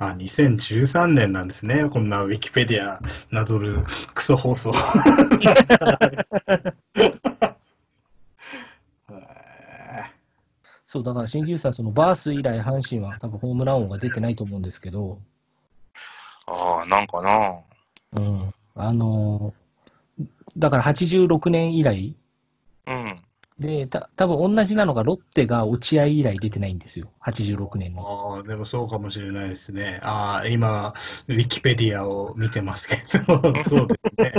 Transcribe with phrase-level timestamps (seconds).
[0.00, 1.88] あ、2013年なんですね。
[1.90, 3.84] こんなウィキペディアなぞる
[4.14, 4.72] クソ放送。
[10.86, 15.20] そう、だから新旧さん、そのバース以来、阪神は多分ホームラン王が出てないと思うんですけど、
[16.46, 17.60] ああ、なんかな。
[18.12, 18.54] うん。
[18.74, 19.60] あのー
[20.58, 22.19] だから86年以来うん。
[23.60, 27.12] で、た多分同じなのがロッテが落合以来出てないんですよ。
[27.20, 28.02] 86年の。
[28.02, 29.98] ああ、でもそうかもしれないですね。
[30.02, 30.94] ああ、今、
[31.28, 32.96] ウィキペディアを見てますけ
[33.26, 34.32] ど、 そうですね。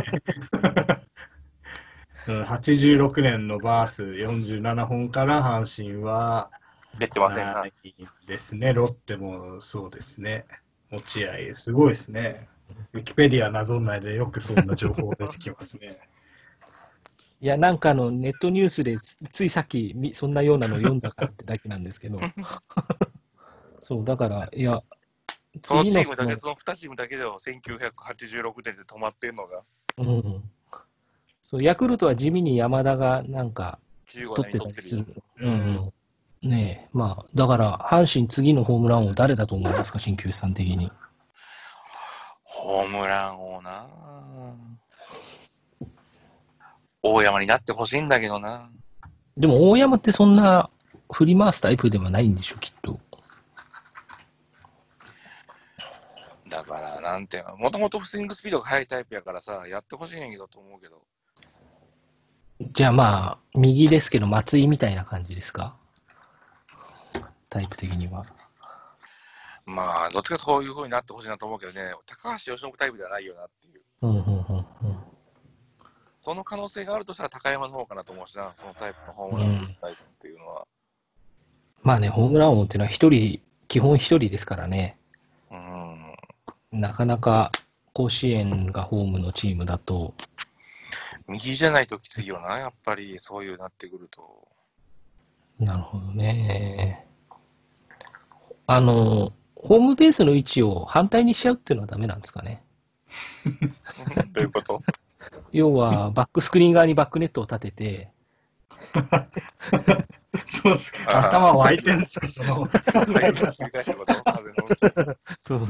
[2.28, 6.52] うん86年のバース47本から阪神は
[6.98, 7.66] 出てませんなな。
[7.66, 7.74] い
[8.26, 8.74] ですね。
[8.74, 10.46] ロッテもそうですね。
[10.92, 12.48] 落合、すごいですね。
[12.94, 16.11] ウィキペディアなぞんないでよくそんな情報出てきますね。
[17.42, 22.20] いや、なんかあのネットニュースでつついさっきみそんなようなの読んだからってだけなんですけど。
[23.80, 24.80] そう、だから、いや、
[25.64, 29.64] そのチームだけ、その2チームだけでは1986年で止まってんのが、
[29.98, 30.44] うん、
[31.42, 35.24] そう、ヤクルトは地味に山田がなんか15取ってたりするる。。
[35.40, 35.94] うん
[36.42, 36.50] うん。
[36.50, 40.92] ねえ、まあ、だから、阪神次のホームラン王誰だと思いますか、新球さん的に。
[42.44, 43.88] ホームラン王な。
[47.04, 48.70] 大山になってほしいんだけどな。
[49.38, 50.70] でも、大山ってそんな
[51.12, 53.00] 振り回すタイプではないんでしょ、きっと。
[56.48, 61.02] だから、なんてもともとスイングスピードが速いタイプやからさ、やってほしいんやけどと思うけど。
[62.74, 65.78] じゃあまあ、右ですけど、松井みたいな感じですか？
[67.50, 68.26] タイプ的には。
[69.66, 73.82] まあ、どっちかそういう風になってほしいなと思うけどね、高橋由伸タイプではないよなっていう。
[74.02, 74.61] うん、うん、うん、うん。
[76.22, 80.68] その可能性があるとしたら高山の方かなと思うしな、そのタイプのホームランタイプっていうのは。
[81.82, 84.98] まあね、ホームラン王っていうのは一人、基本一人ですからね。
[85.50, 86.16] うん。
[86.72, 87.52] なかなか
[87.94, 90.14] 甲子園がホームのチームだと、
[91.28, 94.48] 右じゃないときついよな、やっぱりそういうなってくると。
[95.60, 97.08] なるほどね。
[98.68, 102.64] あの、ホームベースの位置を反対にしちゃうっていうのはダメなんですかね？
[104.34, 104.80] どういうこと？
[105.52, 108.12] 要は、バックスクリーン側にバックネットを立てて、
[110.64, 111.28] どうですか？
[111.28, 112.28] 頭湧いてるんですか？
[112.28, 112.68] その、
[115.40, 115.62] そう。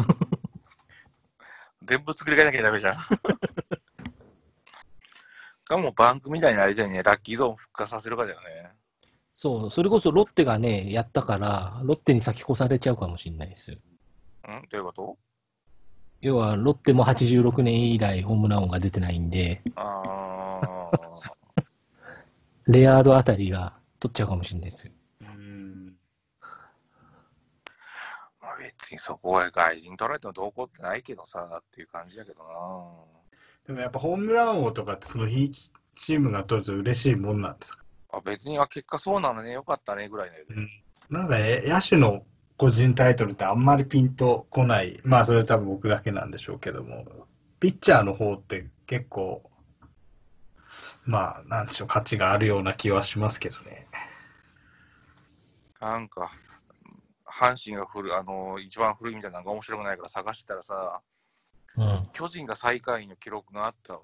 [1.83, 2.95] 全部作り変えなきゃダメじゃん。
[5.65, 8.71] かもバンクみたいになりたいね、ラッキーゾーン復活させるかだよね。
[9.33, 13.77] そう、それこそロッテがね、やったから、ロッテに先越されちゃうかもしれないですよ。
[14.47, 15.17] うんどういうこと
[16.21, 20.91] 要は、ロッテも86年以来ホームラン王が出てないんで、ああ。
[22.67, 24.93] レアードあたりが取っちゃうかもしれないですよ。
[25.21, 25.95] うん
[28.41, 32.37] まあ別にそこは外人取られてもどうこうってないけどさ、っていう感じだけど
[33.65, 35.51] でもやっぱホームラン王とかってその日
[35.95, 37.83] チームが取ると嬉しいもんなんですか？
[38.13, 38.19] な。
[38.19, 40.83] あ別に、あ、結果そうなのね、よかったね、ぐらいだよね。
[41.09, 42.23] なんかえ野手の
[42.61, 44.99] 個人タイトルってあんまりピンとこない。
[45.03, 47.07] まあそれ多分僕だけなんでしょうけども、
[47.59, 49.49] ピッチャーの方って結構、
[51.03, 53.87] まあなんでしょう、価値があるような気はしますけどね。
[55.79, 56.29] なんか、
[57.25, 61.01] 阪神が古い、あの、一番古いみたいなのが面白くないから探してたらさ、
[61.77, 62.09] うん。
[62.13, 64.01] 巨人が最下位の記録があったわ。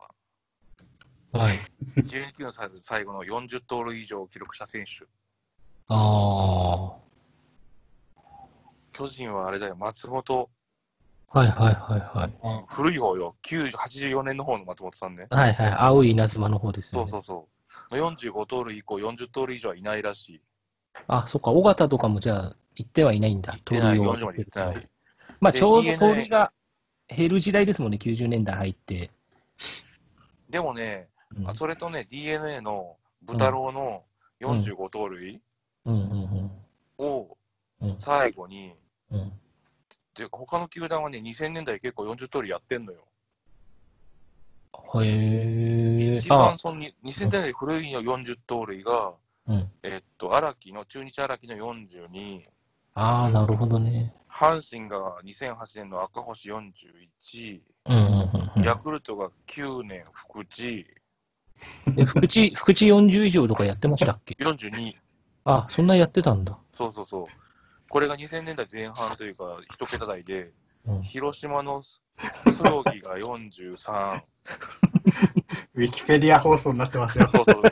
[1.32, 1.60] はい。
[1.98, 5.06] 12球の最最後の40盗塁以上を記録した選手。
[5.90, 7.07] ああ。
[8.98, 10.50] 巨人はあれだよ、松本、
[11.30, 12.66] はいはいはいはい。
[12.68, 15.28] 古い方よ、9 84年の方の松本さんね。
[15.30, 15.72] はいはい。
[15.72, 17.12] 青い稲妻の方ですよね。
[17.12, 17.48] そうそう
[17.92, 17.96] そう。
[17.96, 20.42] 45盗塁以降、40盗塁以上はいないらしい。
[21.06, 21.52] あ、そっか。
[21.52, 23.56] 尾形とかもじゃあ、行ってはいないんだ。
[23.66, 24.90] 盗塁を40まで行ってない。
[25.42, 26.52] まあ、でちょうど DNA 盗塁が
[27.08, 28.00] 減る時代ですもんね。
[28.02, 29.12] 90年代入って。
[30.50, 34.06] でもね、うんあそれとね、DNA の豚郎の
[34.42, 35.40] 45盗塁
[35.86, 36.52] うんうん
[36.98, 37.38] を
[37.80, 37.90] うん。
[37.90, 38.74] うん最後に、
[39.12, 39.32] うん。
[40.16, 43.06] で他の球団はね、2000年代結構40盗塁やってんのよ。
[45.04, 46.16] へえ。
[46.16, 49.14] 一番そのに2000年代古いの40盗塁が、
[49.48, 49.72] うん。
[49.84, 52.42] えっと、荒木の、中日荒木の42、
[52.96, 54.14] ああ、なるほどね。
[54.30, 58.64] 阪神が2008年の赤星41、うんうんうんうん。
[58.64, 60.86] ヤクルトが9年福地、
[61.98, 64.96] え、福地、福地40以上とかやってましたっけ？42、
[65.46, 66.58] あ、そんなやってたんだ。
[66.76, 67.26] そうそうそう。
[67.90, 70.52] これが2000年代前半というか、一桁台で、
[70.86, 71.02] うん。
[71.04, 72.02] 広島のス
[72.52, 74.22] スローギが43。
[75.76, 77.28] ウィキペディア放送になってますよ。
[77.28, 77.62] そうそう。
[77.68, 77.72] っ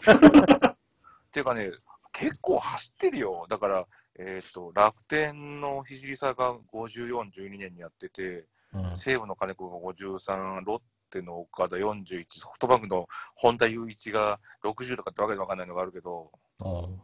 [1.31, 1.71] ていうかね、
[2.11, 3.45] 結構走ってるよ。
[3.49, 16.29] だから、えっ、と、楽天の聖差が54、12年にやってて、うん西武の金子が53、ロッテの岡田41、ソフトバンクの本田雄一が60とかってわけでわかんないのがあるけど、
[16.59, 17.01] うん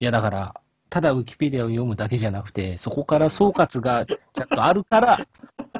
[0.00, 5.26] いや、だから、ただウィキペディアを読むだけじゃなくて、そこから総括がちゃんとあるから、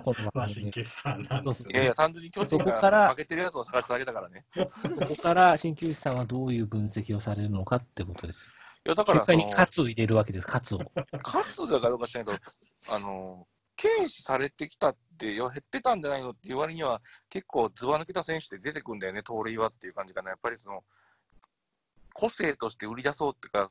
[0.04, 1.72] このまあ、番組新旧さんなんですよね。
[1.74, 4.44] いやいや、単純に巨人そこからが負けてるやつを探しただけだからね。
[4.56, 8.52] いここから鍼灸師さんはどういう分析をされるのかってことですよ。
[8.88, 10.80] や、だから結果にカツを入れるわけです、カツを。
[11.24, 13.46] 勝つだかどうか知らないけど、あの、
[13.80, 20.30] 軽視されてきたって、減ってたんじゃないのっていう割には、結構ずば抜けた選手って出てくんだよね、盗塁はっていう感じかな。
[20.30, 20.82] やっぱりその、
[22.14, 23.68] 個性として売り出そうっていうか、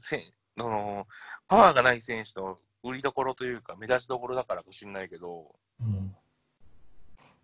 [0.00, 0.22] せ
[0.58, 1.06] あの
[1.48, 6.14] パワーがない選手の売りどころというか、目立ちどころだからかもしれないけど、うん、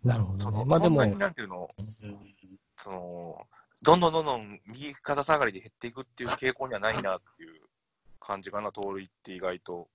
[0.03, 0.43] なるほどね。
[0.43, 2.35] そのまあでもな、んていうの、うん
[2.77, 3.47] その、
[3.81, 7.61] どんどんどんどん右肩下がりで減っていくっていう傾向にはないなっていう
[8.19, 9.87] 感じかな、盗塁って意外と。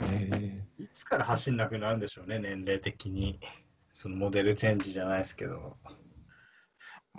[0.00, 3.40] えいつから走んなくなるんでしょうね、年齢的に。
[3.92, 5.76] そのモデルチェンジじゃないですけど。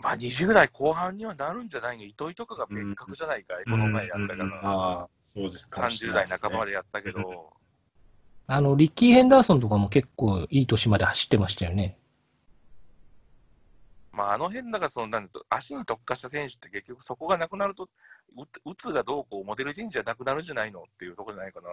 [0.02, 3.60] まあ、20代後半にはなるんじゃないの、糸井とかが別格じゃないか。
[3.60, 6.28] い、この前やったかうんら、うですかもしれ30代。
[6.40, 7.54] 半ばまでやったけど、
[8.48, 11.98] あの、リッキー・ヘンダーソンとかも結構いい年まで走ってましたよね。
[14.14, 17.90] まあ、あの辺だからそのなん足に特化した選手って結局そこがなくなると、う
[18.66, 21.70] 打つがどうこう、モデルチェンジじゃなくなるんじゃないのっていうところじゃないかな。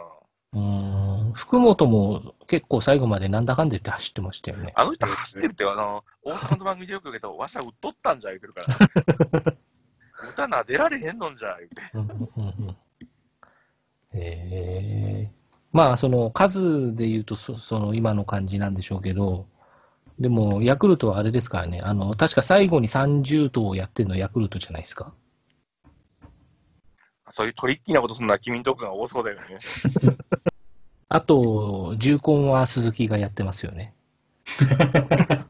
[0.53, 4.73] うーん、福本も結構最後までなんだかんだ言って走ってましたよね。
[4.77, 9.57] あの人走ってるって、あの、大阪の番組でよく言うけど、わしゃ打っとったんじゃ言うてるから。
[10.31, 11.83] 打たな出られへんのんじゃ言うて。
[11.95, 12.77] うんうんうん
[14.17, 15.31] へえ
[15.73, 19.49] まあ、その数で言うとそ、その今の感じなんでしょうけど、
[20.21, 25.13] でも、ヤクルトはあれですからね、あの、確か最後に30頭をやってるのヤクルトじゃないですか。
[27.31, 29.59] そういうトリッキーなことするのは君んとこが多そうだよね。
[31.09, 33.95] あと、重婚は鈴木がやってますよね。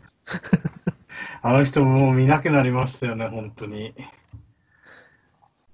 [1.42, 3.94] あの人もう見なくなりましたよね、本当に。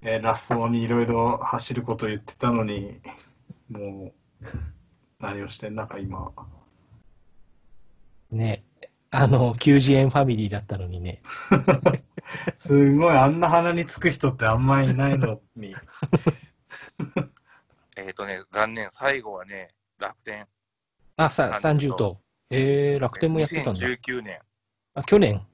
[0.03, 3.01] えー、ラストにいろいろ走ること言ってたのに、
[3.71, 4.13] も
[4.43, 4.47] う、
[5.21, 6.33] 何をしてんだか今。
[8.31, 8.65] ね。
[9.11, 11.21] あの、90円ファミリーだったのにね。
[12.59, 15.75] すごい、あんな鼻につく人ってあんまりいないのに。
[18.07, 20.47] えっ、とね、残念、最後はね、楽天。
[21.17, 22.21] あ、さ、30 30頭。
[22.51, 23.81] えー、楽天もやってたんだ。
[23.81, 24.41] 2019年、
[24.95, 25.47] あ、去年。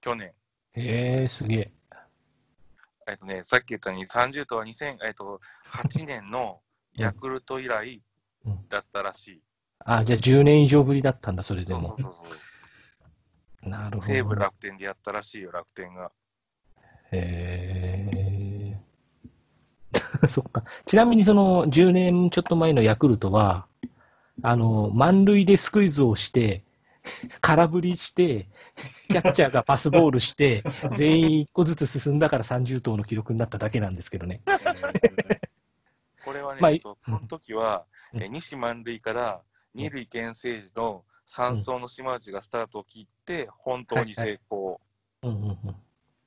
[0.00, 0.32] 去年。
[0.74, 1.72] えー、すげえ。
[3.06, 6.60] えっ、とね、さっき言ったように30とは2000、えっ、と、8年の
[6.94, 8.02] ヤクルト以来
[8.46, 9.42] うんだったらしい。
[9.80, 12.12] あ、じゃあ10年以上ぶりだったんだ、それでもそう。
[12.14, 12.36] そうそ
[13.66, 13.68] う。
[13.68, 14.42] なるほ西武ど。
[14.42, 16.10] 楽天でやったらしいよ、楽天が。
[17.12, 17.93] へー
[20.28, 20.64] そっか。
[20.86, 23.66] ちなみにその10年ちょっと前のヤクルトは、
[24.42, 26.64] あの、満塁でスクイズをして、
[27.40, 28.48] 空振りして、
[29.08, 30.64] キャッチャーがパスボールして、
[30.96, 34.40] 全員1個ずつ進んだから30頭の記録になっただけなんですけどね。
[36.24, 37.84] これはね、まあえっとこの時は、
[38.14, 39.42] うんえ西満塁から
[39.74, 44.80] 二塁牽制時の三走の島内がスタートを切って、本当に成功。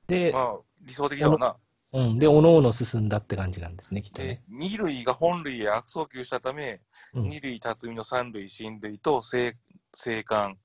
[0.06, 1.56] で、まあ、理想的だわな。
[1.92, 4.42] うん、で、おのおの進んだって感じなんですね、きっとでね。
[4.48, 6.80] 二塁が本塁へ悪送球したため、
[7.14, 9.56] うん二塁辰巳の三塁進塁と生
[9.94, 10.58] 生還、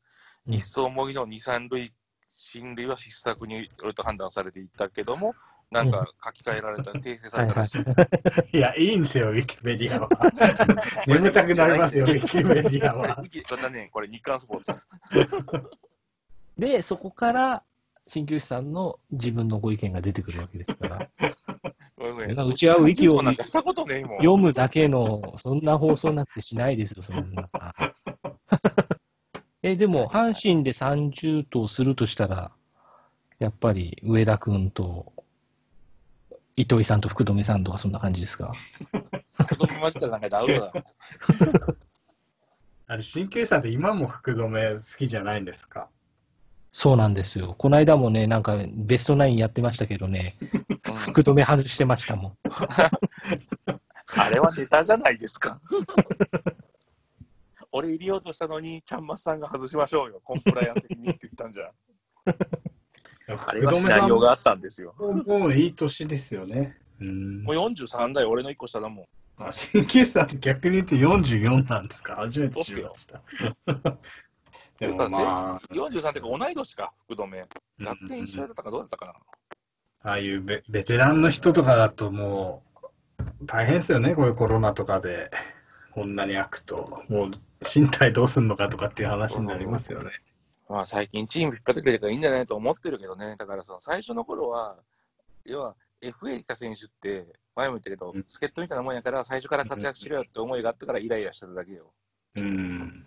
[0.48, 1.94] うん一走模擬の二三塁
[2.34, 5.34] 進塁は失策によると判断されていったけども、
[5.72, 7.82] なんか書き換えられた、訂正されたらしい。
[8.58, 10.10] いや、いいんですよ、ウィキペディアは。
[11.08, 13.16] 眠たくなりますよ、ウィキペディアは。
[13.24, 14.88] ウィキこれね、これ日刊スポーツ。
[16.58, 17.64] で、そこから、
[18.08, 21.10] 鍼灸師さんの自分のご意見が出てくるわけですから。
[21.98, 23.22] ごめんごめんうちはウィキを。
[23.22, 27.50] 読むだけの、そんな放送なんてしないですよ、そんな。
[29.64, 32.52] え、でも、阪神で30頭するとしたら、
[33.40, 35.14] やっぱり上田君と、
[36.56, 38.54] 糸井さんと福留さんとかそんな感じですか？
[39.50, 40.74] 子供混じったらなんかでアウトだ。
[42.88, 45.90] あれ、鍼灸師さんって今も福留好きじゃないんですか？
[46.76, 47.54] そうなんですよ。
[47.58, 50.66] この間もね、なんかベストナインやってましたけどね、うん
[50.96, 52.38] 福留外してましたもん。
[54.16, 55.62] あれはネタじゃないですか。
[57.72, 61.68] 俺入れようとしたのに、ちゃんまつさんが外しましょうよ、コンプライアンス的にって言ったんじゃん。
[63.48, 64.96] あれはシナリオがあったんですよ。
[64.98, 66.76] もうもういい年ですよね。
[67.00, 69.06] うんもう43代、俺の1個下だもん。
[69.38, 72.16] あ鍼灸師さんって逆に言って44なんですか？
[72.16, 73.22] 初めて知りました。
[74.80, 75.06] でもま
[75.56, 77.48] あ、43ってか同い年か、福留。
[77.78, 79.14] 楽天一緒だったかどうだったかな。
[80.06, 82.64] ああいうベベテランの人とかだとも
[83.22, 85.30] う、大変ですよね、こういうコロナとかで、
[85.92, 87.04] こんなに開くと。
[87.08, 87.32] もう、
[87.64, 90.12] 身体どうすんのかとかっていう話になりますよね。
[90.68, 93.36] まあ最近チーム引っ張ってくれるからいいんじゃないと思ってるけどね。
[93.38, 94.78] だからその最初の頃は、
[95.46, 101.94] 要は FA に来た選手って、前も言ったけどうん、助っ人みたいなもんやから、最初から活躍しろよって思いがあったからイライラしてただけよ。
[102.36, 103.06] うん。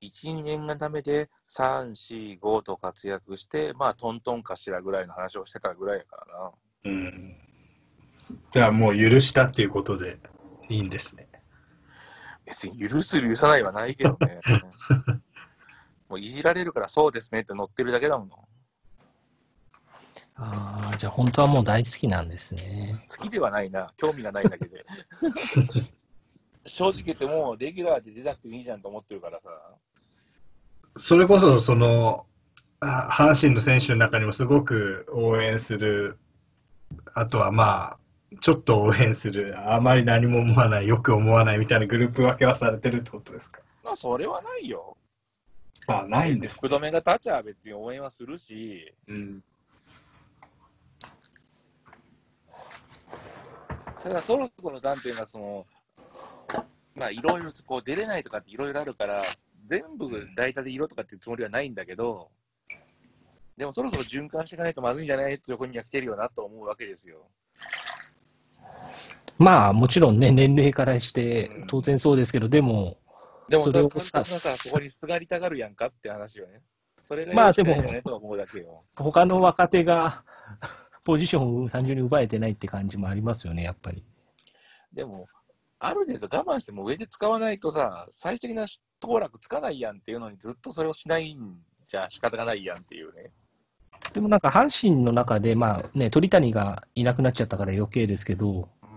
[0.00, 6.52] 1、2年がダメで、3、4、5と活躍して、まあトントンかしらぐらいの話をしてたぐらいやからな。
[6.84, 7.36] うん。
[8.50, 10.18] じゃあもう許したっていうことで
[10.68, 11.28] いいんですね。
[12.46, 14.40] 別に許す許さないはないけどね。
[16.08, 18.30] もういじられるからそうですねって乗ってるだけだもん。
[20.36, 23.04] ああ、じゃあ本当はもう大好きなんですね。
[23.08, 24.86] 好きではないな、興味がないだけで。
[26.64, 29.48] 正直言ってもうレギュラーで出なくていいじゃんと思ってるからさ。
[30.98, 32.26] それこそ、その、
[32.80, 36.18] あ阪神の選手の中にもすごく応援する、
[37.14, 37.98] あとはまあ、
[38.40, 43.60] ちょっと応援する、あまり何も思わない、よく思わないみたいなグループ分けはされてるってことですか？
[43.82, 44.96] まあそれはないよ。
[45.86, 49.40] あ、ないんです福留が立ちゃ別に応援はするし、うん。
[54.02, 55.66] ただそろそろなんていうのはその、
[56.94, 59.22] まあいろいろこう出れないとかっていろいろあるから、
[59.68, 62.30] 全部代打で色とかっていうつもりはないんだけど、
[63.56, 67.28] でもそろそろ循環していかないとまずいんじゃないって横には来てるよなと思うわけですよ。
[69.36, 72.98] まあもちろんね、年齢からしてうん当然そうですけど、でも、
[73.48, 76.62] でもそれをさそこにすがりたがるやんかって話よね。
[77.06, 78.84] それがまあでもよねと思うだけよ。
[78.96, 80.24] 他の若手が
[81.04, 84.04] ポジションを単純に奪えてないって感じもありますよね、やっぱり。
[84.92, 85.26] でも、
[85.80, 88.66] ある程度我慢しても上で使わないとさ、最終的な
[89.00, 91.56] 当落つかないやんっていうのにずっとそれをしないん
[91.86, 93.30] じゃ仕方がないやんっていうね。
[94.12, 98.88] でもなんか阪神の中で、まあね、鳥谷がいなくなっちゃったから余計ですけど、うん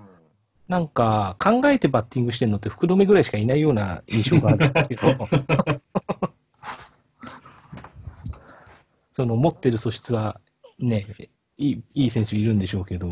[0.68, 5.02] なんか考えてバッティングしてるのって福留ぐらいしかいないような印象があるんですけど、
[9.12, 10.40] その持ってる素質は
[10.80, 11.06] ね、
[11.58, 13.10] いいいい選手いるんでしょうけど、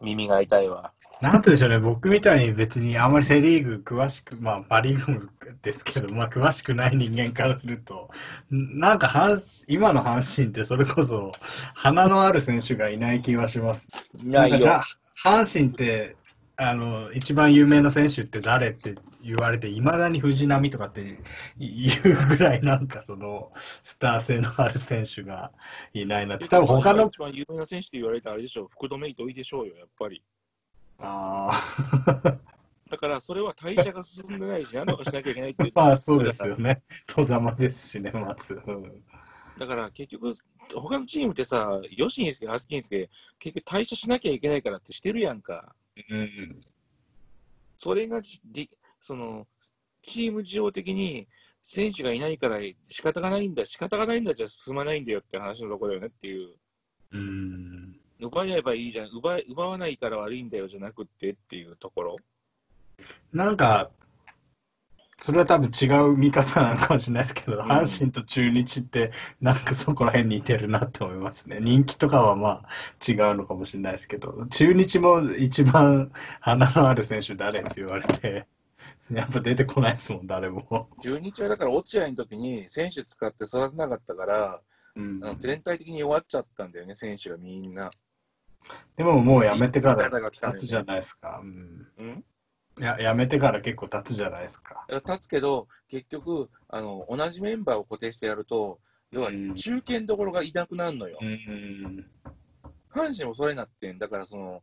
[0.00, 0.92] 耳が痛いわ。
[1.20, 5.28] なんてでしょうね、僕みたいに別にあんまりセ・リーグ詳しく、まあ、パ・リーグ
[5.62, 8.10] ですけど、まあ、詳しくない人間からすると、
[8.52, 11.32] んなんか阪神、今の阪神ってそれこそ、
[11.74, 13.88] 花のある選手がいない気はします。
[14.22, 14.56] いないよ。
[14.58, 14.84] んかじゃあ、
[15.42, 16.16] 阪神って、
[16.56, 21.02] あの、一番有名な選手って誰って言われて、いまだに藤浪とかって
[21.58, 23.50] 言うぐらいなんかその、
[23.82, 25.50] スター性のある選手が
[25.94, 26.46] いないなって。
[26.46, 30.22] 多分他の、一番有名な選手って言われたらあれでしょう、福留糸井でしょうよ、やっぱり。
[30.98, 32.38] ああ。
[32.90, 35.72] だからそれは代謝が進んでないし、何とかしなきゃいけないっていう。
[35.74, 36.82] まあそうですよね。
[37.06, 38.60] 戸ざまですしね、まず。
[38.66, 39.04] うん
[39.58, 40.32] だから結局、
[40.72, 45.74] 他のチームってさ、よしにすけ、あすきにすけ、結局代謝しなきゃいけないからってしてるやんか。
[46.08, 46.60] うん。
[47.76, 48.68] それがじで、
[49.00, 49.46] その、
[50.00, 51.26] チーム事情的に
[51.62, 56.54] 選手がいないから仕方がないんだ、仕方がないんだじゃ進まないんだよって話のとこだよねっていう。
[57.10, 58.00] うん。
[58.20, 62.16] 奪えばいいじゃん、奪え奪わないから悪いんだよじゃなくってっていうところ。
[63.32, 63.90] なんか、
[65.20, 69.10] それは多分違う見方なのかもしれないですけど、ん阪神と中日って、
[69.40, 71.58] なんかそこら辺似てるなって思いますね。
[71.60, 72.68] 人気とかはまあ
[73.06, 78.46] 違うのかもしれないですけど、中日も一番花のある選手誰って言われて、
[79.12, 80.88] やっぱ出てこないですもん、誰も。
[81.02, 84.60] 中日はだから落合の時に選手使って育てなかったから、
[84.94, 87.90] うん全体的に弱っちゃったんだよね、選手がみんな。
[88.96, 91.40] でももうやめてから経つじゃないですか。
[91.42, 91.86] うん。
[91.98, 92.24] うん？
[92.80, 94.86] や、やめてから結構経つじゃないですか。
[94.88, 101.18] 立つけど、結局あの、同じメンバーを固定してやると、要はうん中堅どころがいなくなるのよ。
[101.20, 102.10] うん。
[102.92, 104.62] 阪神もそれになってんだから、その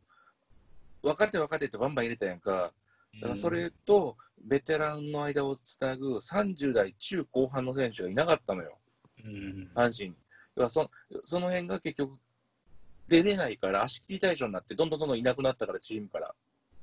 [1.02, 2.72] 若手若手ってバンバン入れたやんか。
[3.20, 8.78] だからそれとベテランの間をつなぐ30代中後半の選手がいなかったのよ、
[9.24, 9.70] うん。
[9.74, 10.16] 阪神に。
[10.54, 10.90] 要はそ
[11.24, 12.18] その辺が結局
[13.08, 16.34] 出れないから、足切り対象になって、どんどんどんどんいなくなったから、チームから。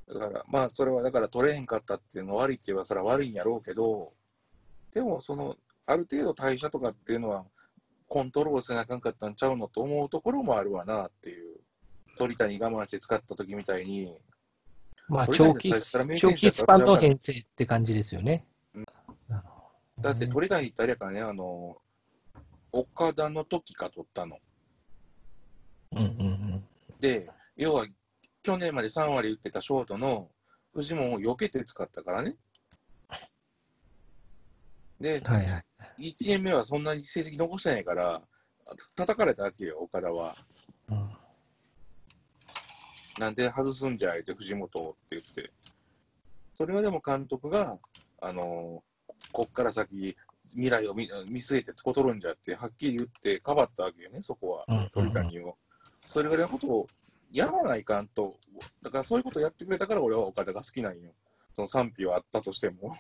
[0.08, 4.14] だから、まあ、それはだから取れへんかったっていうのが悪いって言えば、それは悪いんやろうけど、
[4.94, 7.46] でも、その、ある程度代謝とかっていうのは、
[8.08, 11.64] コントロールせなあかんかったんちゃうのと思うところもあるわなっていう。
[12.18, 14.16] 鳥谷我慢して使った時みたいに、
[15.08, 15.72] まあ鳥長期
[16.18, 18.46] 長期スパンの編成って感じですよね。
[18.76, 18.86] うん
[20.00, 21.78] だって鳥谷ってあれやからね、あの、
[22.72, 24.40] 岡田の時か取ったの。
[25.96, 26.64] うんうんうん。
[27.00, 27.86] で、要は、
[28.42, 30.30] 去年まで3割打ってたショートの
[30.74, 32.36] フジモンを避けて使ったからね。
[35.00, 35.64] で、はいは
[35.98, 36.12] い。
[36.12, 38.22] 1年目はそんなに成績残してないから、
[38.96, 40.36] 叩かれたわけよ、岡田は。
[40.90, 41.10] うん
[43.20, 45.52] なんで外すんじゃいって藤本って言って。
[46.56, 47.78] それはでも監督が、
[48.22, 48.84] あの
[49.32, 50.16] こっから先、
[50.50, 55.58] 未来を見見据えてつこ取るんじゃって、はっきり言って、かばったわけよね、そこは、うんうんうん鳥谷を。
[56.06, 56.88] それぐらいのことを
[57.32, 58.36] やらないかんと、
[58.82, 61.12] だからそういうことをやってくれたから、俺は岡田が好きなんよ。
[61.56, 62.96] その賛否はあったとしても。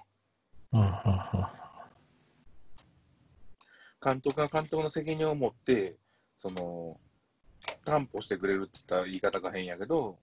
[4.03, 5.95] 監督が監督の責任を持って、
[6.37, 6.99] その、
[7.85, 10.17] 担保してくれるって言ったら言い方が変やけど、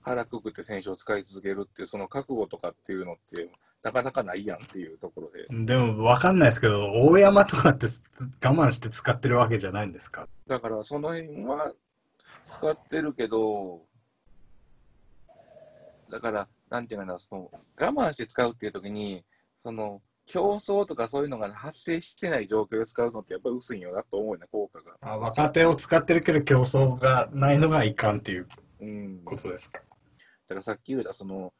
[0.00, 3.50] 腹くくって選手を使い続けるっていう、その覚悟とかっていうのって、
[3.82, 5.46] なかなかないやんっていうところで。
[5.64, 7.86] でも分かんないですけど、大山とかって
[8.42, 10.28] 我慢して使ってるわけじゃないんですか？
[10.46, 11.72] だからその辺は
[12.50, 13.82] 使ってるけど、
[16.10, 19.24] だから、なんていうかな、その我慢して使うっていう時に、
[19.62, 24.96] その競争とかそういうのが発生してない状況で使うのってやっぱり薄いんよなと思うよね、効果が。
[25.00, 28.48] あ若手を使ってるけど競争がないのがいかんっていう
[28.80, 29.22] うん。
[29.24, 29.80] ことですか。
[29.80, 29.84] だ
[30.48, 31.52] からさっき言ったその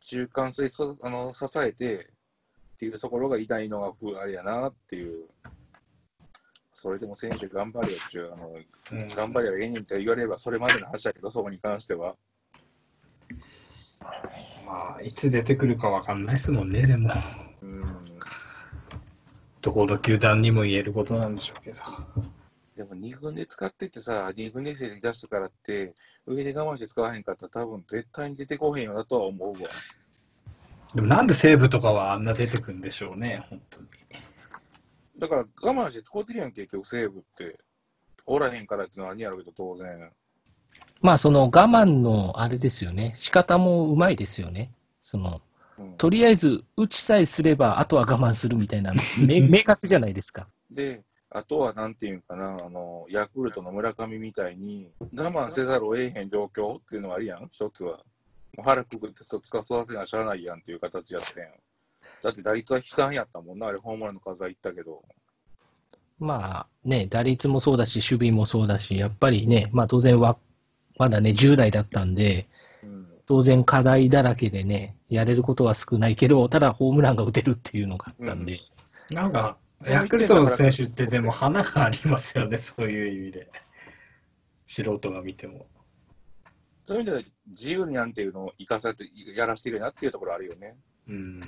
[0.00, 2.10] 中間性そあの支えて
[2.74, 5.28] っていうところが痛いのがふあれやなっていう。
[6.82, 12.16] それでも選手頑張れよっていう、あのうん頑張れよ芸人って言われればそれまでの話だけど、そこに関しては。
[14.66, 17.14] まあ、いつ出てくるか分かんないですもんね、でも。
[17.62, 17.84] うん。
[19.60, 21.78] どこの球団にも言えることなんでしょうけど。
[22.74, 25.94] でも2軍で使っててさ、2軍で成績出したからって、
[26.26, 29.68] 上で我慢して使わへんかったら多分絶対に出てこへんよなとは思うわ。
[30.96, 33.86] でもなんで西武とかはあんな出てくるんでしょうね、本当に。
[35.18, 37.58] だから我慢して使ってるやん、結局西武って。
[38.26, 40.10] おらへんからっていうのはありやろうけど、当然。
[41.00, 43.12] まあ、その我慢のあれですよね。
[43.16, 44.72] 仕方もうまいですよね。
[45.00, 45.40] その、
[45.78, 50.46] うんとりあえず打ちさえすれば、あとは我慢するみたいな、め 明確じゃないですか。
[50.70, 58.04] で、あとはなんていうんかな、あの、ヤクルトの村上みたいに、我慢せざるを得へん状況っていうのはあるやん、一つは。
[58.56, 61.48] もう腹くくって使育てなしゃあないやんっていう形やってん。
[62.22, 65.02] だって打率は悲惨やったもんな、あれ、ホームランの数は言ったけど。
[66.18, 70.38] まあね、打率もそうだし、守備もそうだし、やっぱりね、まあ当然は、
[70.98, 72.48] まだね、10代だったんで、
[72.84, 73.08] うん。
[73.26, 78.60] 当然課題だらけでね、やれることは少ないけど、ただホームランが打てるっていうのがあったんで、
[79.10, 83.50] なんか、そうヤクルトの選手ってでも花がありますよね、 そういう意味で。
[84.66, 85.66] 素人が見ても。
[86.84, 89.04] そういう意味では自由になんていうのを生かされて、
[89.34, 90.76] やらしてるなっていうところあるよね。
[91.08, 91.40] うん。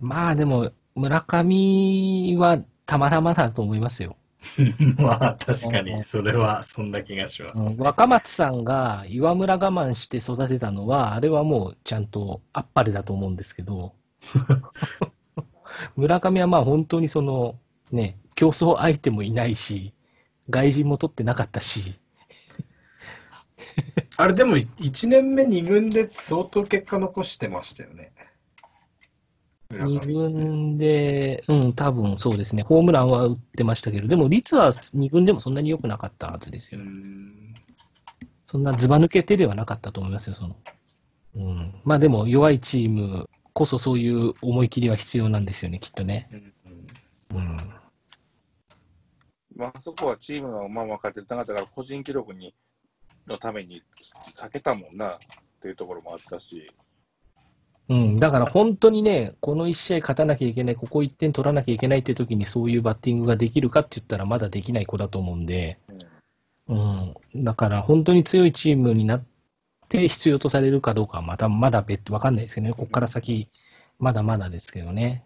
[0.00, 4.16] まあでも、村上はたまたまだと思いますよ。
[4.96, 7.54] まあ、確かに、それは、そんな気がします。
[7.54, 13.94] うん若松さんが岩村我慢して育てたのは、あれはもうちゃんとあっぱれだと思うんですけど、
[15.96, 17.58] 村上はまあ本当にその、
[17.92, 19.92] ね、競争相手もいないし、
[20.48, 22.00] 外人も取ってなかったし、
[24.16, 28.12] あれ、でも、1年目2軍で相当結果残してましたよね。
[29.70, 36.84] 村上2軍で、うん、多分そうですね、ホームランは打ってましたけど、でも率は2軍でもそんなに良くなかったはずですうよ。
[36.84, 37.54] ん。
[38.46, 40.56] そんなずば抜けてではなかったと思いますよ、その。
[41.36, 41.80] うん。
[41.84, 46.28] まあでも弱いチームこそそういう思い切りは必要なんですよね、きっとね。
[47.32, 47.56] うん。
[49.54, 52.54] まあ、あそこはチームがまあ分かってなかったから、個人記録に
[53.28, 53.84] のために
[54.34, 55.18] 避けたもんなっ
[55.60, 56.72] ていうところもあったし。
[57.90, 58.20] うん。
[58.20, 65.98] だから本当にね、この1試合勝たなきゃいけない、ここ1点取らなきゃいけないっていう時にそういうバッティングができるかって言ったらまだできない子だと思うんで、うん
[66.70, 66.74] う
[67.40, 67.44] ん。
[67.44, 69.24] だから本当に強いチームになっ
[69.88, 72.72] て必要とされるかどうかはまたまだ別途わかんないですけどね。
[72.72, 73.48] ここから先、
[73.98, 75.24] まだまだですけどね。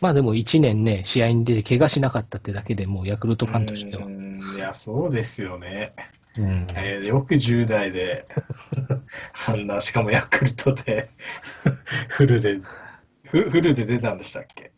[0.00, 4.10] まあでも1年ね、試合に出て怪我しなかったってだけでもうヤクルトファンとしてはう。
[4.10, 5.92] んいや、そうですよね。
[6.38, 6.66] うん。
[6.74, 8.26] えーよく10代で、
[9.46, 11.10] あんな、しかもヤクルトで、
[12.08, 12.58] フルで、
[13.24, 14.72] フフルで出たんでしたっけ？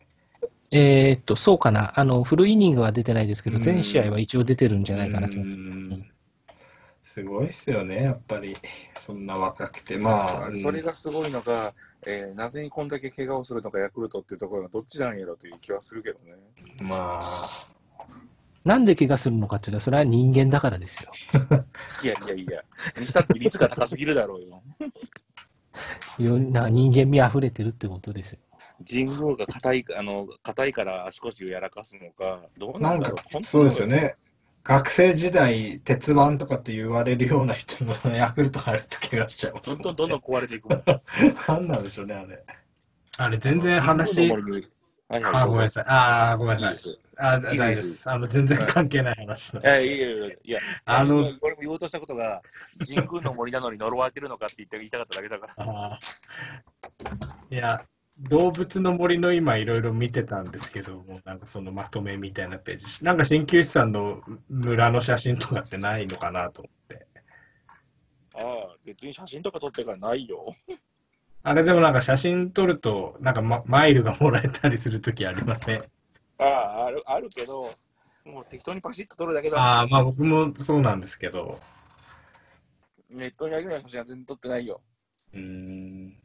[0.71, 1.97] えーっと、そうかな。
[1.99, 5.37] あの、フルイニングは出てないですけど、うん全試合は一応出てるんじゃないかなとう。
[5.39, 6.05] ん
[7.03, 8.55] すごいっすよね、やっぱり。
[8.99, 9.97] そんな若くて。
[9.97, 11.73] まあ、それがすごいのが、
[12.07, 16.33] えーなぜにこんだけ怪我をするのかヤクルトっていうところがどっちなんやろという気はするけどね。
[16.81, 17.74] うんまあ、
[18.65, 21.11] なんで怪我するのかっていうと、それは人間だからですよ。
[22.03, 22.63] いやいやいや、
[22.99, 24.63] にしたって率が高すぎるだろうよ。
[26.17, 28.39] よな人間味溢れてるってことですよ。
[28.87, 33.87] 神宮が硬いあの硬いから足腰をやらかすのか、どうななんだろう、本当そうですよ。
[33.87, 34.15] ね。
[34.63, 40.83] 学生時代、鉄腕とかって言われるような人もヤクルト入ると怪我しちゃいますね、どんどんどんどん壊れていくもん。
[41.47, 42.43] なんなんでしょうね、あれ。
[43.17, 44.27] あれ、全然話、
[45.07, 45.33] はいはい。
[45.33, 45.83] あー、ごめんなさい。
[45.87, 46.79] ああ、ごめんなさい。
[47.17, 48.09] あー、大丈夫です。
[48.09, 52.41] あの、全然関係ない話なんですいやいやいや、あの俺も言おうとしたことが、
[52.85, 55.99] 神宮の森なのに呪われてるのかって言って言いたかっただけだから。
[57.51, 57.85] いや、
[58.17, 63.03] 動物の森の今いろいろ見てたんですけども、なんかそのまとめみたいなページ。
[63.03, 67.07] なんか鍼灸師さんの村の写真とかってないのかなと思って。
[68.33, 70.55] ああ、別に写真とか撮ってからないよ。
[71.47, 75.83] あれでもなんか写真撮ると、なんか、ま、マイルがもらえたりするときありません？
[76.39, 77.71] ああ、あるあるけど、
[78.25, 79.59] もう適当にパシッと撮るだけだ。
[79.59, 81.59] ああ、まあ僕もそうなんですけど。
[83.11, 84.81] ネットに上げるような写真は全然撮ってないよ。
[85.33, 86.17] うーん。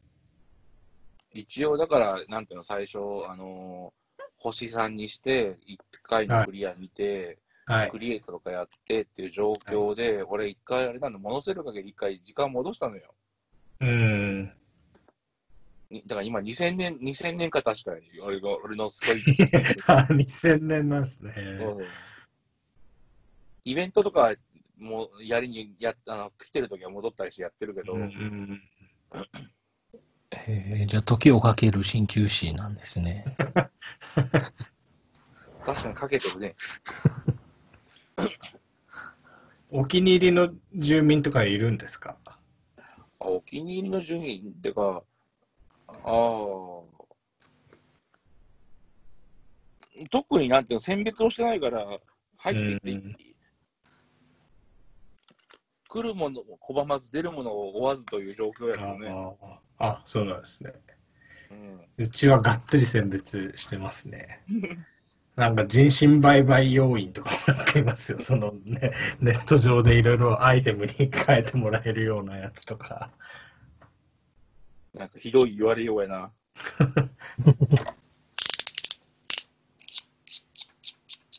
[1.34, 4.00] 一応、だから、なんていうの、最初、あのー
[4.42, 7.98] 星3にして、1回のクリア見て、はいク。
[7.98, 13.14] リエイトとかやってっていう状況で、俺一回あれなんだ、戻せるかけ一回時間戻したのよ。
[13.80, 14.59] うーん。
[15.90, 19.20] にだから今2000年、2000年か確かに、俺が、俺のストイ
[19.88, 21.32] あ2000 年なんですね。
[21.36, 21.86] うん
[23.62, 24.34] イベントとか
[24.78, 28.62] もうやりにやあの来てる時は戻ったりしてやってるけど、うんうん
[30.32, 33.24] えーじゃあ、時をかける鍼灸師なんですね。
[35.66, 36.54] 確かにかけてるね。
[39.70, 42.16] お気に入りの住民とかいるんですか？
[43.18, 45.02] あお気に入りの順位ってか、
[46.04, 46.80] ああ。
[50.10, 51.86] 特になんていうの、選別をしてないから、
[52.38, 53.30] 入っていって
[55.90, 59.08] 来るものを拒まず、出るものを追わずという状況やからね。
[59.10, 60.72] あああ、そうなんですね。
[61.50, 64.40] うん、うちはがっつり選別してますね。
[65.36, 68.18] なんか人身売買要員とかもなんかいますよ。
[68.18, 73.10] そのね、ネット上でいろいろアイテムに変えてもらえるようなやつとか。
[74.94, 76.32] なんかひどい言われようやな。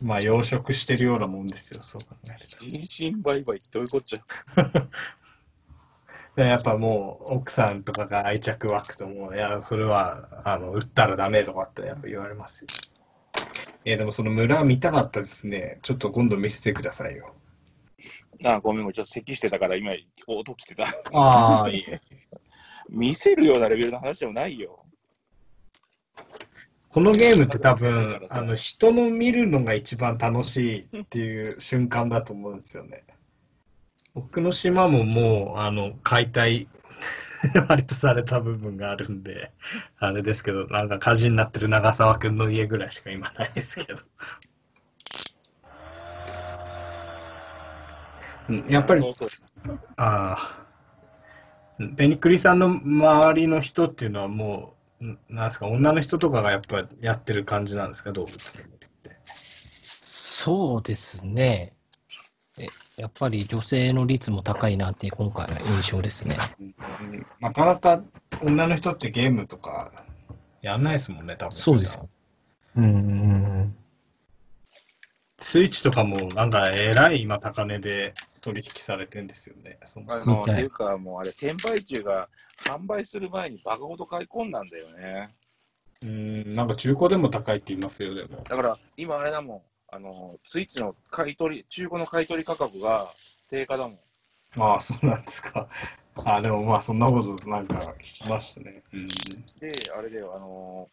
[0.01, 2.57] まあ養殖してるようなもんですよ、そう考えると。
[2.65, 4.19] 人身売買ってどういうこっちゃ？
[6.35, 12.67] でやっぱもう奥さんとかが愛着湧くともう、いや、それは、あの、売ったらダメとかってやっぱ言われますよ。
[13.83, 15.79] えでもその村見たかったですね。
[15.81, 17.35] ちょっと今度見せてくださいよ。
[18.45, 19.91] あごめんごめん、ちょっと咳してたから今、
[20.25, 20.85] 音来てた。
[21.13, 22.01] ああ、いいえ。
[22.91, 24.85] 見せるようなレベルの話でもないよ。
[26.89, 33.05] このゲームって多分、あの、人の見るのが一番楽しいっていう瞬間だと思うんですよね。
[34.13, 36.67] 僕の島ももう、あの、解体、
[37.69, 39.51] 割とされた部分があるんで、
[39.99, 43.99] あれですけど、なんか火事になってる長澤くんの家ぐらいしか今ないですけど。
[48.49, 49.15] う んやっぱり、
[49.95, 50.60] ああ。
[51.95, 59.17] ベニクリさんの周りの人っていうのはもう、んなんですか、女の人とかがやっぱやってる感じなんですか、動物の森って。
[60.01, 61.73] そうですね。
[62.57, 62.67] え
[62.97, 66.35] やっぱり女性の率も高いなっていう今回の印象ですね。
[66.59, 66.75] うん
[67.39, 68.01] なかなか
[68.43, 69.91] 女の人ってゲームとか
[70.61, 71.55] やんないですもんね、多分。
[71.55, 71.99] そうです
[72.75, 73.75] うん。
[75.41, 79.79] スイッチとかもなんかえらい今高値で取引されてんですよね。
[79.85, 82.29] そのあの、っていうか、もうあれ、転売中が
[82.65, 85.35] 販売する前にバカほど買い込んだんだよね。
[86.03, 88.43] うん、なんか中古でも高いって言いますよ、でも。
[88.47, 89.61] だから、今あれだもん、
[89.95, 93.13] あの、スイッチの買い取り、中古の買い取り価格が
[93.49, 93.99] 低下だもん。
[94.61, 95.67] ああ、そうなんですか。
[96.25, 98.83] あでもまあそんなことなんか聞きましたね。
[98.93, 99.05] うん。
[99.05, 100.89] で、あれだよ、あの、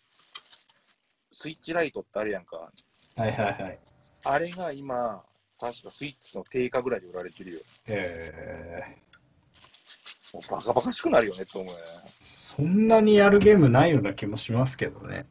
[1.33, 2.71] スイッチライトってあるやんか。
[3.17, 3.79] はいはいはい。
[4.25, 5.23] あれが今、
[5.61, 7.61] 確かスイッチの定価ぐらいで売られてるよ。
[7.87, 8.99] え
[10.33, 11.83] もうバカバカしくなるよねって思うよね。
[12.05, 15.27] ー、そんなにやるゲームないような気もしますけどね。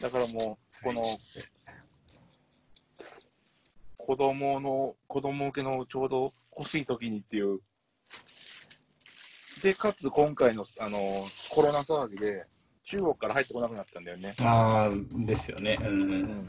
[0.00, 1.02] だからもう、この
[3.96, 7.60] 子供の、子供向けのちょうど欲しい時にっていう。
[9.62, 10.98] で、かつ今回の、あの、
[11.48, 12.44] コロナ騒ぎで、
[12.84, 14.34] 中国から入ってこなくなったんだよね。
[14.40, 15.78] ああ、ですよね。
[15.80, 16.02] うん。
[16.02, 16.48] うん。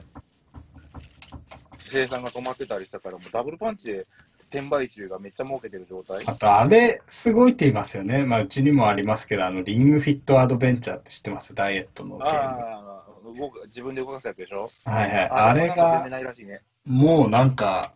[1.91, 4.08] 生産が止まってたりしたから、もうダブルパンチで
[4.52, 6.24] 転売中がめっちゃ儲けてる状態。
[6.26, 8.26] あと、あれ、すごいって言いますよね。
[8.26, 11.54] まあ、うちにもありますけど、あの、リングフィットアドベンチャーって知ってます？
[11.54, 12.30] ダイエットのゲーム。
[12.32, 14.69] ああ、動く自分で動かすやつでしょ？
[14.86, 15.30] はいはい。
[15.30, 16.08] あれが。
[16.86, 17.93] もうなんか、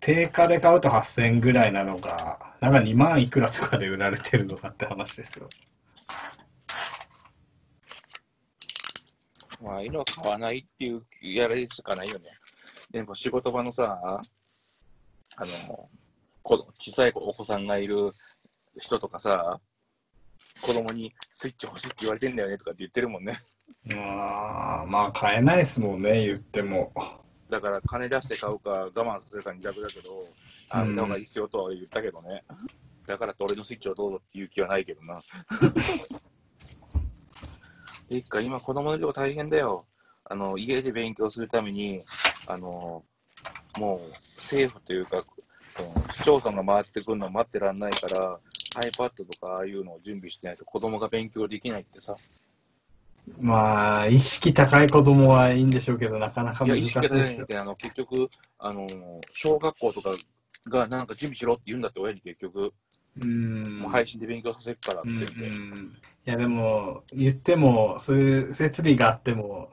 [0.00, 5.48] 定価で買うと8000円ぐらいなのが、なんか2万いくらとかで売られてるのかって話ですよ。
[9.60, 12.26] まあ、ああいうのは買わないっていうやれしかないよね。
[12.90, 14.20] でも仕事場のさ、
[15.36, 15.88] あの、
[16.42, 18.10] こ小さいお子さんがいる
[18.78, 19.60] 人とかさ、
[20.62, 23.38] 子供にスイッチ欲しいって言われてんだよねとかって言ってるもんね。
[23.94, 26.92] まあ、まあ、買えないですもんね、言っても。
[27.50, 30.24] だから金出して買うか我慢させるか二択だけど、
[30.70, 32.44] あげた方がいいっすよとは言ったけどね。
[33.06, 35.20] だからって俺のスイッチをどうぞっていう気はないけどな。
[38.08, 39.86] てか今子供の量大変だよ。
[40.24, 42.00] あの、家で勉強するために、
[42.48, 43.04] あの、
[43.76, 45.22] もう政府というか、
[46.10, 48.38] 市町村が回ってくるのを待ってらんないから、
[48.74, 52.16] iPad とかああいうのを準備してないと子供が勉強できないってさ。
[53.40, 57.02] まあ、意識高い子供はいいんでしょうけど、なかなか難しいですよ。
[57.02, 60.16] 高いって、あの、結局、あの、小学校とか
[60.68, 62.72] がなんか準備しろって言うんだって、親に結局、
[63.20, 63.78] うん。
[63.80, 65.46] もう配信で勉強させるからってうんう言って。
[65.46, 65.98] ん。
[66.26, 69.70] いや、でも、言っても、そういう設備があっても、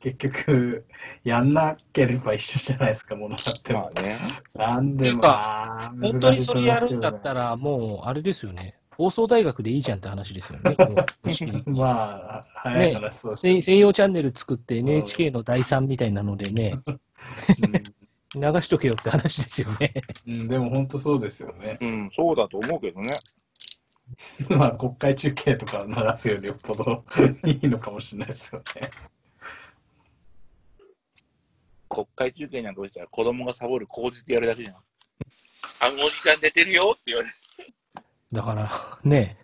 [0.00, 0.86] 結局、
[1.24, 3.80] やんなければ一緒じゃないですか、ものあっても。
[3.80, 4.18] まあね。
[4.54, 7.42] なんでも、ていうまあ本当にそれやるんだったら。
[7.50, 8.78] ら、もう、あれですよね。
[8.98, 10.76] 放送大学でいいじゃんって話ですよね。
[11.66, 16.80] まあ、早い話そうです西西洋チャンネル作って NHK の第3みたいなのでね、
[18.34, 19.94] 流しとけよって話ですよね。
[20.26, 21.78] うん、うんでも本当そうですよね。
[21.80, 23.12] うん、そうだと思うけどね。
[24.50, 27.04] まあ、国会中継とか流すよりよっぽど
[27.44, 28.64] いいのかもしれないですよね。
[31.88, 34.76] 国会中継なんか落ちたら子供がサボる口実やるだけじゃん。
[34.76, 37.34] あのおじちゃん寝てるよって言われて。
[38.32, 38.70] だから、
[39.04, 39.38] ね、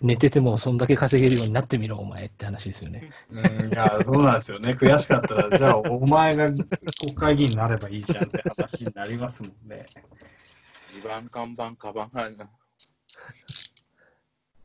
[0.00, 3.10] 寝ててもそんだけ稼げるようになってみろ、お前って話ですよね。
[3.30, 4.72] うん、いや、そうなんですよね。
[4.72, 6.50] 悔しかったら、じゃあ、お前が
[7.00, 9.86] 国会議員になればいいじゃんって話になりますもんね。
[10.92, 12.50] 地盤、看板、カバンがあるな。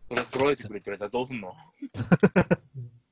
[0.10, 1.54] それ揃えてくれって言われたらどうすんの？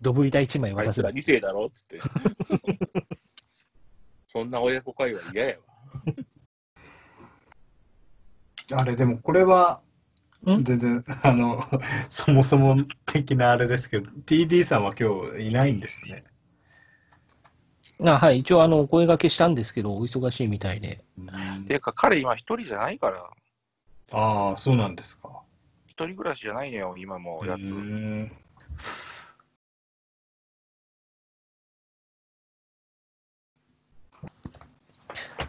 [0.00, 1.66] ドブ板1枚あいつら2世だろ？
[1.66, 1.98] っつって。
[4.30, 5.56] そんな親子会話嫌や
[8.70, 8.80] わ。
[8.80, 9.80] あれ、でもこれは、
[10.46, 10.62] ん？
[10.62, 11.64] 全然、あの、
[12.10, 16.24] そもそも的なあれですけど、TD さんは今日いないんですね。
[18.00, 21.02] あはい、一応あの、お声掛けしたんですけど、お忙しいみたいで。
[21.66, 23.28] ていうか彼今一人じゃないから。
[24.12, 25.42] ああ、そうなんですか。
[25.86, 27.62] 一人暮らしじゃないのよ、今もやつ。
[27.62, 28.32] うん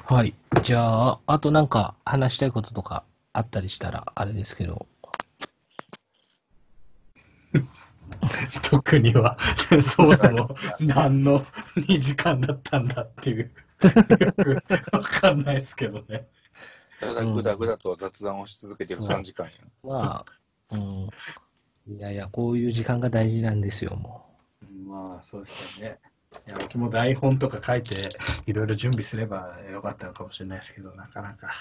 [0.06, 0.34] はい。
[0.64, 3.04] じゃあ、あとなんか話したいこととか
[3.34, 4.88] あったりしたら、あれですけど。
[8.70, 9.38] 特には、
[9.84, 11.42] そもそも何の
[11.76, 13.52] 2時間だったんだっていう、
[14.20, 16.28] よ くわかんないですけどね。
[17.00, 19.54] ただぐだぐだと雑談をし続けてるそう3時間や。
[19.84, 20.26] ま
[20.72, 21.96] あ、うん。
[21.96, 24.26] いやいや、こういう時間が大事なんですよ、も
[24.86, 26.00] まあ、そうですよね。
[26.48, 27.96] いや、僕も台本とか書いて、
[28.46, 31.52] いろいろ準備すればよかったのかもしれないですけど、なかなか。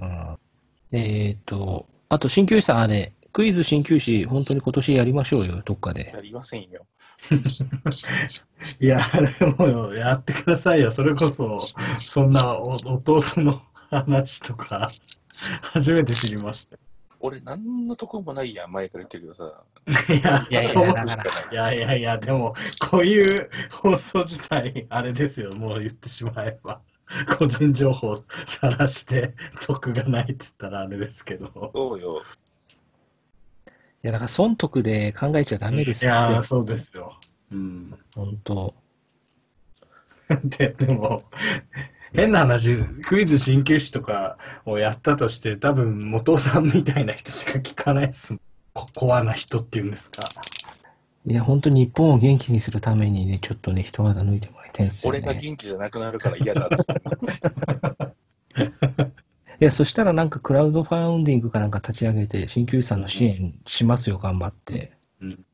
[0.00, 0.04] う。
[0.04, 0.98] うん。
[0.98, 6.12] えっ、と、あと、鍼灸師さん、あれ、クイズ鍼灸師、本当に今年やりましょうよ、どっかで。
[6.14, 6.86] やりませんよ。
[8.80, 9.00] いや、
[9.38, 10.90] でもやってくださいよ。
[10.90, 11.60] それこそ、
[12.00, 14.90] そんなお弟の話とか、
[15.60, 16.78] 初めて知りました。
[17.26, 19.64] 俺、何の得もないやん、前から言ってるけどさ。
[20.12, 22.54] いや、いやいやそうだからいやいやいや、でも、
[22.90, 26.82] こういう放送自体、あれですよ、もう言ってしまえば。
[27.38, 31.70] 個人情報さらして得がないって言ったらあれですけど。
[31.74, 32.22] そうよ。
[33.68, 33.70] い
[34.02, 36.42] や、だから、損得で考えちゃダメですいや。
[36.42, 37.18] そうですよ。
[37.50, 37.98] うん。
[38.14, 38.74] 本当。
[40.44, 41.16] で、でも、
[42.14, 48.40] 変な話、クイズ鍼灸師とかをやったとして、多分元尾さんみたいな人しか聞かないですもん。
[48.72, 50.22] こコアな人っていうんですか。
[51.26, 55.40] いや、本当に日本を元気にするためにね、ちょっとね、一肌脱いでもらいたいんですよ俺がね。
[55.40, 57.02] 元気じゃなくなるから嫌だっつって。
[59.60, 64.92] いや、そしたらなんかクラウドファウンディングかなんか立ち上げて、鍼灸師さんの支援しますよ、頑張って。
[65.20, 65.44] うん、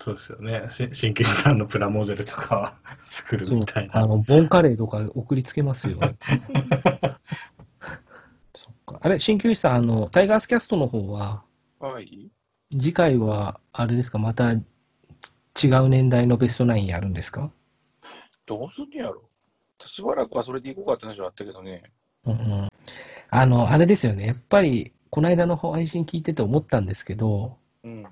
[0.00, 0.68] そうですよね。
[0.70, 2.76] し鍼灸師さんのプラモデルとかは
[3.08, 3.96] 作るみたいな。
[3.98, 5.98] あの、ボンカレーとか送りつけますよ。
[8.54, 8.98] そっか。
[9.02, 11.42] あれ、鍼灸師さん、あの、タイガースキャストの方は、
[11.78, 12.30] はい。
[12.72, 17.50] 次回は、あれですか、また違う年代のベストナインやるんですか？
[18.46, 19.22] どうすんのやろ。
[19.84, 21.82] しばらくはそれでいこうかって話はあったけどね。
[22.24, 22.68] うんうん。
[23.30, 24.26] あの、あれですよね。
[24.26, 28.06] やっぱり、この間の配信聞いてて思ったんですけど、うん。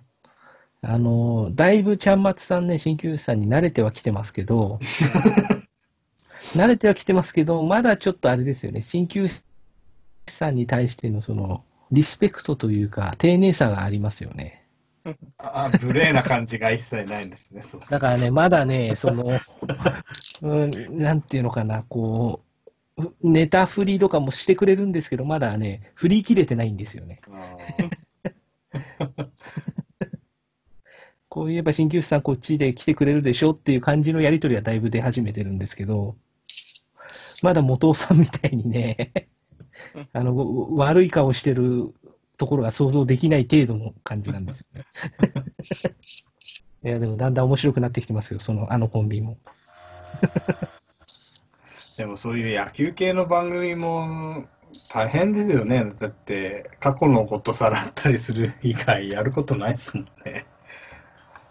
[0.83, 4.81] あの、だいぶちゃんまつさんね、鍼灸師さんに慣れてはきてますけど、
[6.55, 9.43] 慣れてはきてますけど、まだちょっとあれですよね、鍼灸師
[10.29, 14.63] さんに対してのその、リスペクトというか、丁寧さがありますよね。
[15.39, 17.63] あ無礼な感じが一切ないんですね。
[17.63, 19.39] そうだからね、まだね、その、
[20.43, 22.43] うん、なんていうのかな、こ
[22.97, 27.21] う、ネタ振りとかもしてくれるんですけど、まだね、振り切れてないんですよね。
[31.33, 36.15] こう言えば鍼灸師さんこっちで来てくれるでしょっていう感じのやりとりはだいぶ出始めてるんですけど、
[37.43, 39.15] まだ元尾さんみたいにね、
[40.13, 41.95] あの、悪い顔してる
[42.37, 44.85] ところが想像できない程度の感じなんですよね。
[46.85, 49.39] いや、でもだんだん面白くなってきてますよ、その、あのコンビも。
[51.97, 54.45] でもそういう野球系の番組も
[54.93, 55.95] 大変ですよね。
[55.99, 60.45] だって過去のことさらったりする以外やることないですもんね。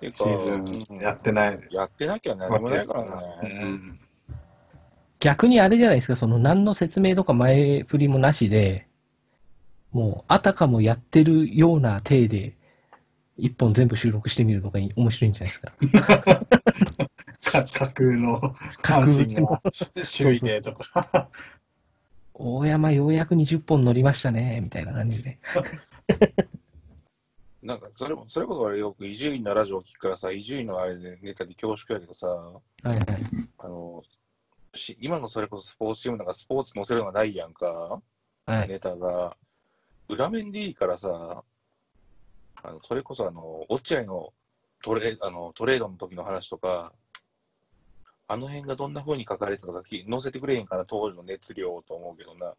[0.01, 3.63] ていうかシーズンやってないやってなきゃ何もないからうね。
[3.63, 3.99] ん。
[5.19, 8.87] 逆にあれじゃないですか、その何の説明とか前振りもなしで、
[9.91, 12.57] もうあたかもやってるような体で、
[13.37, 16.33] 一本全部収録してみるのが面白いんじゃないですか。
[17.51, 18.39] か 架空の
[18.81, 19.61] 架空阪神が
[20.17, 21.29] 首位でとか。
[22.33, 25.37] 大山ようやく20本乗りましたね、みたいな感じで。
[27.63, 33.05] なんか、それも、それこそ俺よく伊集院のラジオを聞くからさ、伊集院のあれでネタで恐縮やけどさ、はいはい。
[33.59, 34.01] あの、
[34.73, 38.01] し今のそれこそスポーツチームなんかスポーツ載せるのがないやんか、
[38.45, 38.67] はい。
[38.67, 39.37] ネタが。
[40.09, 41.43] 裏面でいいからさ、
[42.63, 44.33] あのそれこそあの、落合の
[44.81, 46.93] トレあのトレードの時の話とか、
[48.27, 52.53] あの辺がどんな風に書かれてたかき載せてくれへんかな、当時の熱量と思うけどな。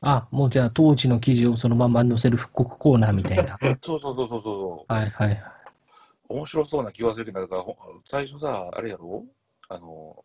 [0.00, 3.58] あ、もうじゃあ当時の記事をそのまま載せる復刻コーナーみたいな。
[3.82, 4.92] そうそうそうそうそう。
[4.92, 5.42] はいはいはい。
[6.28, 9.24] 面白そうな気がするけど、だからほ最初さ、あれやろ？
[9.68, 10.24] あの、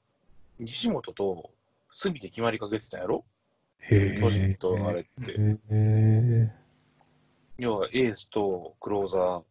[0.60, 1.52] 西本と
[1.92, 3.26] 隅で決まりかけてたんやろ？
[3.80, 5.32] へ巨人とあれって。
[5.32, 6.52] へえ。
[7.58, 9.44] 要はエースとクローザー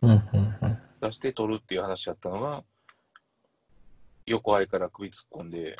[0.00, 0.78] うんうんうん。
[1.00, 2.64] 出して取るっていう話やったのが、
[4.26, 5.76] 横合いから首突っ込んで、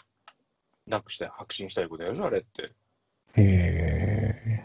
[0.86, 2.72] なくして白信したいことやるあれって。
[3.42, 4.64] へえ。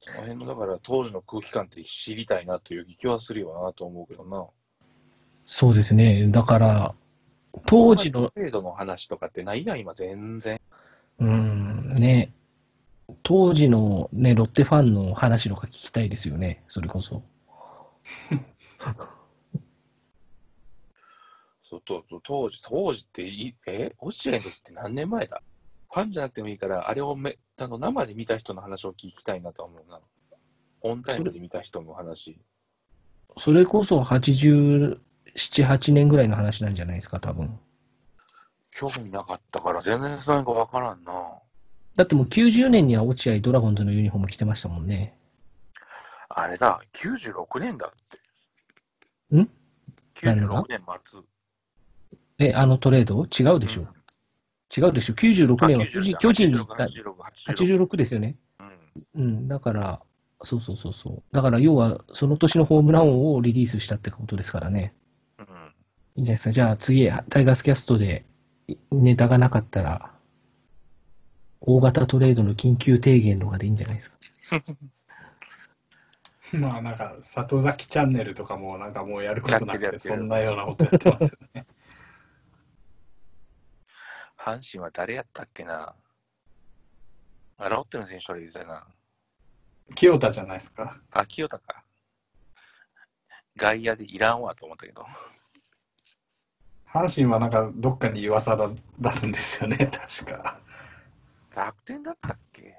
[0.00, 4.46] その辺の、だから当時の空気感って知りたいなという気はするよなと思うけどな。
[5.44, 6.28] そうですね。
[6.28, 6.94] だから、
[7.66, 10.60] 当時の、程度の話とかってないやん、今全然。
[11.18, 12.32] うん、ね、
[13.22, 17.22] 当時のね、ロッテファンの話とか聞きたいですよね、それこそ。
[21.62, 23.94] そう当時、当時ってい、え？
[23.98, 25.42] 落合の時って何年前だ？
[25.90, 30.00] ファンじゃなくてもいいから、あれをめあの生で見た人の話を聞きたいなと思うな。
[30.82, 32.38] オンタイムで見た人の話。
[33.36, 35.00] それこそ87、
[35.34, 37.58] 8年ぐらいの話なんじゃないですか、多分。
[38.70, 41.12] 興味なかったから全然それがわからんな。
[41.96, 45.18] だってもう90年には落合ドラゴンズのユニフォーム着てましたもんね。
[46.28, 47.90] あれだ、96年だっ
[49.30, 49.36] て。
[49.36, 49.48] ん？
[50.22, 51.20] 何が ?96 年末。
[52.38, 53.24] え、あのトレード？
[53.24, 53.88] 違うでしょ、
[54.76, 56.84] 違うでしょ ?96 年は巨人巨人に行った。
[56.84, 57.86] 86、86。
[57.86, 58.36] 86ですよね。
[59.14, 59.22] うん。
[59.22, 60.00] うん、だから、
[60.42, 61.22] そうそうそうそう。
[61.32, 64.94] だから要は、その年のホームラン王をリリースしたってことですからね。
[65.38, 65.46] うん。
[65.46, 65.48] い
[66.20, 66.52] いんじゃないですか。
[66.52, 68.24] じゃあ次、タイガースキャストで
[68.68, 70.12] いネタがなかったら、
[71.60, 74.10] 大型トレードの緊急提言とかでいいんじゃないです
[74.60, 74.64] か？
[76.52, 81.66] まあなんか、里崎チャンネルとかもなんかもうやることなくて、そんなようなことやってますよね。
[84.38, 85.94] 阪神は誰やったっけな？
[87.58, 88.86] あ、ロッテの選手から言ってたな。
[89.94, 91.00] 清田じゃないですか。
[91.10, 91.82] あ、清田か。
[93.56, 95.04] 外野でいらんわと思ったけど。
[96.86, 100.60] 阪神はなんかどっかに噂だ出すんですよね、確か。
[101.54, 102.74] 楽天だったっけ？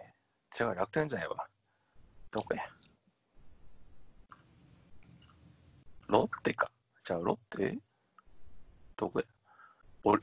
[0.59, 1.45] 違う、楽天じゃないわ。
[2.31, 2.63] どこや？
[6.07, 6.71] ロッテか。
[7.03, 7.77] じゃあ、ロッテ？
[8.95, 9.25] どこや？
[10.03, 10.21] 俺、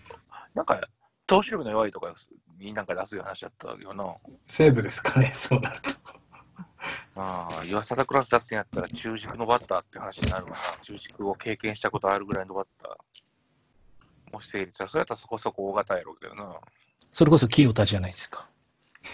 [0.55, 0.81] なんか、
[1.27, 2.15] 投手力の弱いとか
[2.59, 4.15] になんか出すような話だったけどな。
[4.47, 5.95] 西武ですかね、そうなると。
[7.15, 10.57] まあ、岩貞クラス出すんやったら中軸のバッターって話になるわな。
[10.85, 14.33] 中軸を経験したことあるぐらいのバッター。
[14.33, 16.57] もし成立したら、それやったらそこそこ大型やろうけどな。
[17.11, 18.49] それこそ清田じゃないですか。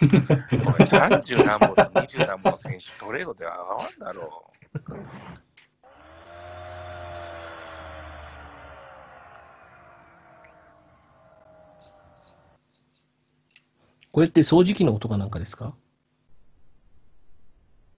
[0.01, 4.51] おい30何本と20何本の選手、トレードでは合わんだろ
[14.12, 15.75] これって掃除機の音かなんかですか？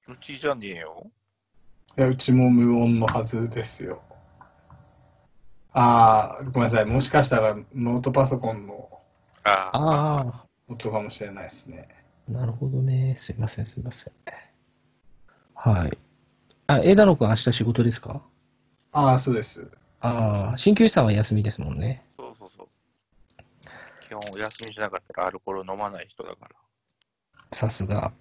[0.09, 0.13] う。
[0.13, 1.11] うちじゃねえよ。
[1.99, 4.01] いや、うちも無音のはずですよ。
[5.73, 6.87] ああ、ごめんなさい。
[6.87, 8.89] もしかしたらノートパソコンの
[9.43, 10.21] ああ。
[10.29, 11.89] あ音かもしれないですね。
[12.29, 13.15] あ、なるほどね。
[13.17, 14.13] すいません、すいません。
[15.55, 15.99] はい。
[16.69, 18.23] あ、枝野くん明日仕事ですか？
[18.93, 19.69] ああ、そうです。
[20.01, 22.05] ああ、鍼灸師さんは休みですもんね。
[24.07, 26.51] 基本お休みしなかったらアルコール飲まない人だから。
[27.53, 28.13] さすが。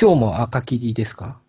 [0.00, 1.40] 今日も赤切りですか？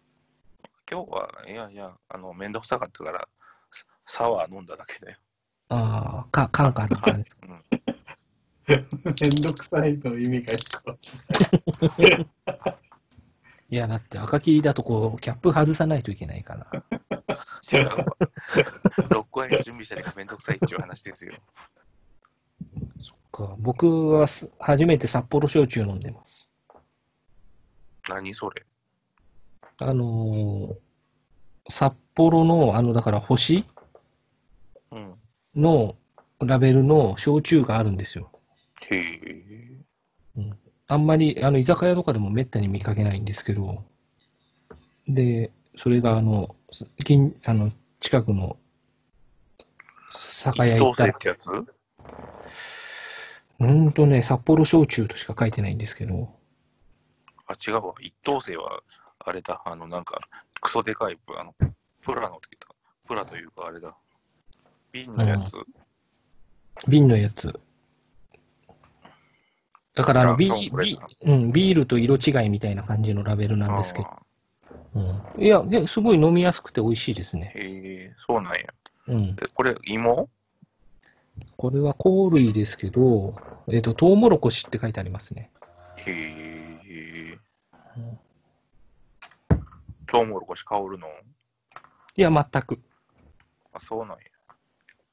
[0.90, 3.28] 今日は、いやいや、あの、めんどくさかったから、
[3.72, 3.86] サ
[4.24, 5.18] サワー飲んだだけだよ。
[5.70, 7.48] ああ、か、カンカンだったんですか？
[7.48, 7.64] うん。
[8.68, 10.98] めんどくさいの意味がよくわ
[13.70, 16.68] いや、だって赤切りだとこう、キャップ外さないといけないから。
[17.72, 17.96] 違うわ。
[19.10, 21.34] ロックアイ準備したりがめんどくさいっていう話ですよ。
[23.36, 26.50] か僕はす初めて札幌焼酎飲んでます。
[28.08, 28.66] 何それ？
[29.80, 30.76] あのー
[31.68, 33.66] 札幌の、あの、だから星？
[34.92, 35.16] うん。
[35.56, 35.96] の
[36.40, 38.30] ラベルの焼酎があるんですよ。
[38.82, 40.52] へえ。
[40.88, 43.84] あんまり、あの、居酒屋とかでもめったに見かけないんですけど、
[45.08, 48.58] で、それが、あの、す近あの近くの
[50.10, 51.50] 酒屋行ったらっ、てやつ？
[53.60, 56.30] うーんとね、札幌焼酎としか書いてないんですけど、
[57.48, 57.94] あ、違うわ。
[58.00, 58.82] 一等星は、
[59.20, 59.62] あれだ。
[59.66, 60.20] あの、なんか、
[60.62, 61.54] クソでかい、あの、
[62.02, 62.76] プラのって言った。
[63.08, 63.96] プラというか、あれだ。
[64.92, 65.52] 瓶のやつ。
[66.88, 67.60] 瓶のやつ。
[69.94, 74.22] だから、あの、ビビうん、ビールと色違いみたいな感じのラベルなんですけど、あ
[74.96, 77.54] うん、いや、ですごい飲みやすくて美味しいですね。
[77.56, 78.60] ーへえ、そうなんや。
[79.08, 79.24] うん。
[79.42, 80.30] えこれ、芋？
[81.58, 83.36] これは香類ですけど、
[83.68, 85.52] えっ、と、トウモロコシって書いてありますね。
[85.98, 87.40] へえ。
[90.08, 91.08] トウモロコシ香るの？
[92.16, 92.80] いや、全く。
[93.74, 94.16] あ、そうなんや。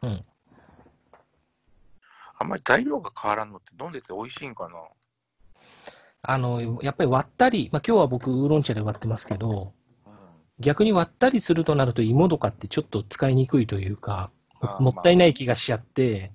[0.02, 0.22] うん。
[2.38, 4.74] あんまり材料が変わらんのって飲んでて美味しいんかな？
[6.22, 9.72] あの、やっぱり割ったり、まあ今日は僕ウーロン茶で割ってますけど、
[10.06, 10.12] うん。
[10.58, 14.30] 逆に割ったりするとなると芋とかってちょっと使いにくいというか、
[14.78, 16.32] もったいない気がしちゃって、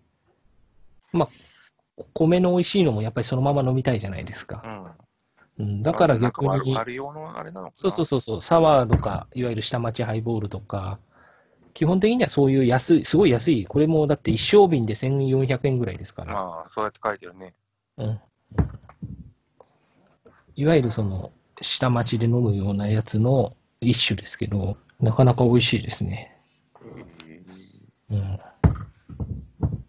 [1.14, 4.62] まあ、米の美味しいのもやっぱりそのまま飲みたいじゃないですか。
[5.60, 5.66] うん。
[5.66, 6.78] うん、だから逆に
[7.74, 11.00] そうそうそうそう、サワーとか、いわゆる下町ハイボールとか、
[11.74, 17.54] 基本的にはそういう安い、すごい安い、これもだって一升瓶で1400円ぐらいですから、ああ、そうやって書いてるね。
[17.98, 18.20] うん。
[20.56, 26.37] いわゆるその、下町で飲むようなやつの一種ですけど、なかなか美味しいですね。
[28.12, 28.40] へうん。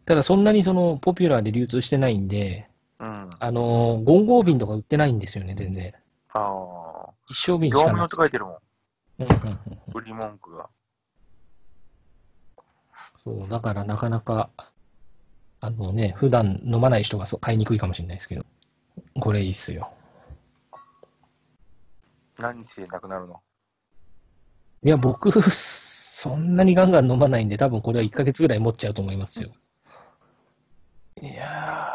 [0.05, 2.69] ただそんなにその、ポピュラーで流通してないんで、
[3.01, 3.31] えうん。
[3.31, 5.93] ああのー、ゴンゴー瓶とか売ってないんですよね、全然。
[6.33, 7.11] あ。
[7.29, 8.59] 一升瓶し業務用って書いてるもん。
[9.21, 9.61] うんうんうん。
[9.95, 10.69] 売り文句が。
[13.17, 14.51] そう、だからなかなか、
[15.61, 18.47] あのね、普段飲まない人がそう買いにくいかもしれないですけど、
[19.21, 19.93] これいいっすよ。
[22.39, 23.43] 何日でなくなるの？
[24.85, 25.31] いや、僕、
[26.21, 29.51] そんなにガンガン飲まないんで、多分これは1ヶ月ぐらい持っちゃうと思いますよ。
[31.23, 31.95] いや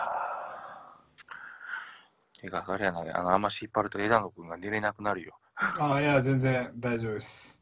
[2.39, 5.37] てか、あれやな、あの、あんまし引っ張ると枝野くんが寝れなくなるよ。
[5.57, 7.59] ああ、いや、全然大丈夫です。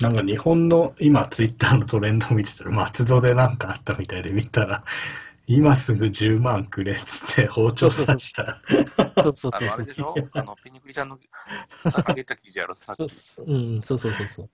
[0.00, 4.82] なんか日本の今ツイッターのトレンド見てたら松戸でなんかあったみたいで見たら
[5.46, 8.60] 今すぐ10万くれっつって包丁刺した。
[8.68, 11.18] ーそうそうあの、あそうそうれでしょあの、ピニクリちゃんの、
[11.84, 13.14] あげた記事やろ、さっそうき。
[13.14, 14.50] そううん、そうそうそうそう。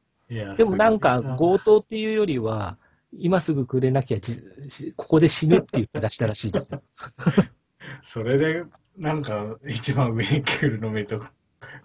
[0.57, 2.77] でもなんか強盗っていうよりは、
[3.13, 4.19] 今すぐくれなきゃ
[4.97, 6.83] ここで死ぬって言って出したらしいですよ。
[8.03, 8.65] それで
[8.97, 11.25] なんか一番上に来るの見ると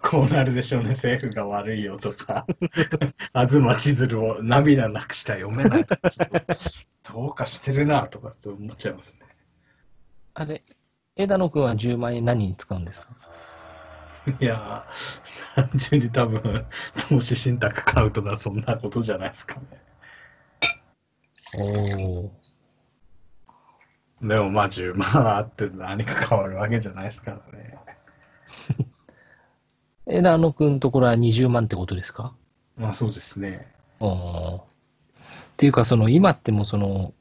[0.02, 2.46] こうなるでしょうね政府が悪いよとか
[3.48, 6.10] 東千鶴を涙なくしたら読めないとか
[7.12, 9.20] どうかしてるなとかって思っちゃいますね。
[10.34, 10.62] あれ、
[11.16, 13.08] 枝野くんは10万円何に使うんですか？
[14.40, 16.66] いやー、単純に多分、
[17.08, 19.62] 投資信託買うとかそんなことじゃないですかね。
[21.52, 21.62] お
[22.26, 22.40] お。
[24.22, 27.78] でもまあ10万あって何か変わるわけじゃないですからね。
[30.06, 32.34] 枝野くんのところは20万ってことですか？
[32.76, 33.70] まあそうですね。
[34.00, 34.64] おーっ
[35.56, 37.14] ていうか、その今ってもうその、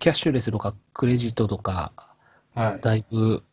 [0.00, 1.92] キャッシュレスとかクレジットとか、
[2.54, 2.80] はい。
[2.80, 3.44] だいぶ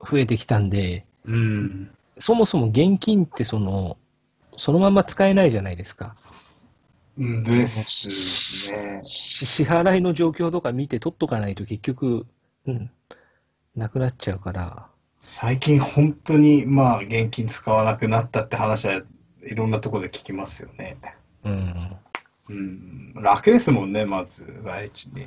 [0.00, 1.94] 増えてきたんで、うん。
[2.20, 3.96] そもそも現金ってその、
[4.56, 6.14] そのまま使えないじゃないですか。
[7.18, 9.00] ですね。
[9.02, 12.26] し支払いの状況とか見て取っとかないと結局、
[12.66, 12.90] うん、
[13.74, 14.86] なくなっちゃうから。
[15.20, 19.02] 最近本当にまあ現金使わなくなったって話は
[19.42, 20.96] いろんなところで聞きますよね。
[21.44, 21.96] うん。
[22.48, 23.14] うん。
[23.14, 25.26] 楽ですもんね、まず第一に。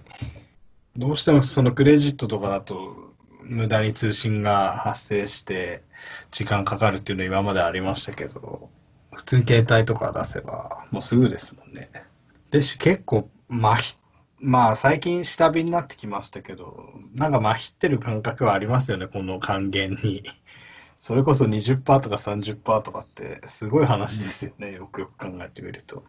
[0.96, 3.13] どうしてもそのクレジットとかだと
[3.44, 5.84] 無駄に通信が発生して
[6.32, 8.70] 時間かかるっていうのは今までありましたけど、
[9.14, 11.90] 普通に携帯とか出せばもうすぐですもんね。
[12.52, 13.96] でし、結構まひ、
[14.40, 20.24] まあ最近下火になってきましたけど、なんかまひってる感覚はありますよね、この還元に。
[21.00, 26.04] それこそ20%とか30%とかってすごい話ですよね、よくよく考えてみると。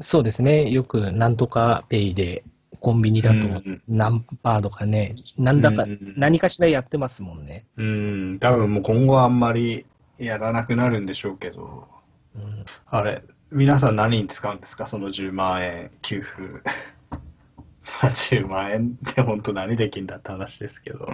[0.00, 0.70] そうですね。
[0.70, 2.44] よくなんとかペイで
[2.82, 7.64] コンビニだとうん何パーとかね、なんだかうん何かしらやってますもんね。
[7.76, 9.86] うん、多分もう今後はあんまり
[10.18, 11.86] やらなくなるんでしょうけど、
[12.34, 13.22] うんあれ、
[13.52, 14.88] 皆さん何に使うんですか？
[14.88, 16.32] その10万円給付。
[18.02, 21.06] 10万円って本当何できんだって話ですけど。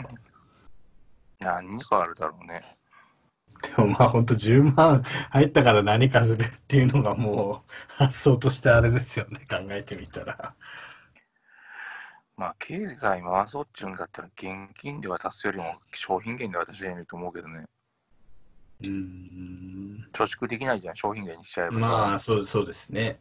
[1.38, 2.62] 何かあるだろうね。
[3.76, 10.54] でもまあ本当10万入ったから何かするっていうのがもう発想としてあれですよね、考えてみたら。
[12.38, 17.64] まあ、経済回そうっちゅうんだったら、現金で渡すよりも商品券で渡しゃいいと思うけどね。
[18.84, 20.08] うん。
[20.12, 21.86] 貯蓄できないじゃん、商品券にしちゃえばさ。
[21.88, 23.18] まあそうそうですね。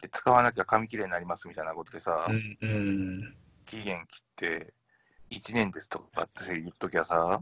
[0.00, 2.58] で使わなきゃ紙切れになりますみたいなことでさ、うん。
[2.62, 3.36] うん。
[3.66, 4.72] 期限切って
[5.30, 7.38] 1年ですとかって言っときゃさ、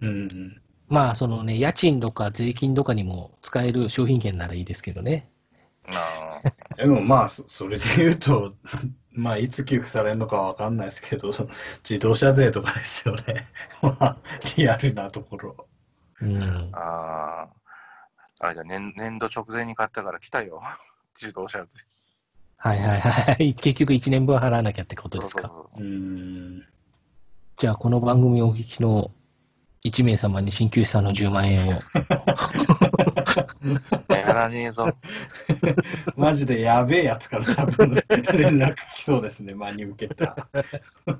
[0.00, 0.60] うん。
[0.88, 5.30] まあ、そのね、家賃とか税金とかにも使える商品券ならいいですけどね。
[5.86, 6.42] なあ
[6.76, 8.54] でもまあそそれで言うと、
[9.14, 11.30] まあいつ給付されるのかわかんないですけど、
[11.88, 13.48] 自動車税とかですよね。
[13.82, 14.16] まあ
[14.56, 15.66] リアルなところ。
[16.20, 16.70] うん。
[16.72, 17.62] あー
[18.44, 20.60] あれじゃ年年度直前に買ったから来たよ、
[21.20, 21.68] 自動車で。
[22.56, 23.54] はいはいはい。
[23.54, 25.48] 結局1年分払わなきゃってことですか？
[25.48, 26.66] そうそうそううん。
[27.56, 29.10] じゃあ、この番組をお聞きの
[29.84, 31.80] 1名様に鍼灸師さんの10万円を。
[34.08, 34.86] やらねえぞ。
[36.16, 40.48] マジでやべえやつから多分連絡来そうですね、真に受けた。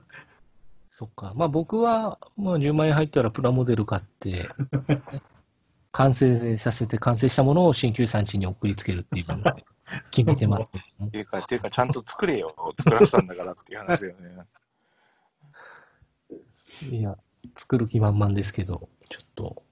[0.90, 1.32] そっか。
[1.36, 4.48] まあ僕は、まあ10万円入ったらプラモデル買って、
[5.90, 9.56] 完成させて完成したものを鍼灸師さん家に送りつけるっていうのを
[10.10, 12.54] 決めてますけどもっていうか、っていうかちゃんと作れよ。
[12.78, 14.46] 作らせたんだからっていう話だよね。
[16.90, 17.16] いや、
[17.54, 19.62] 作る気満々ですけど、ちょっと。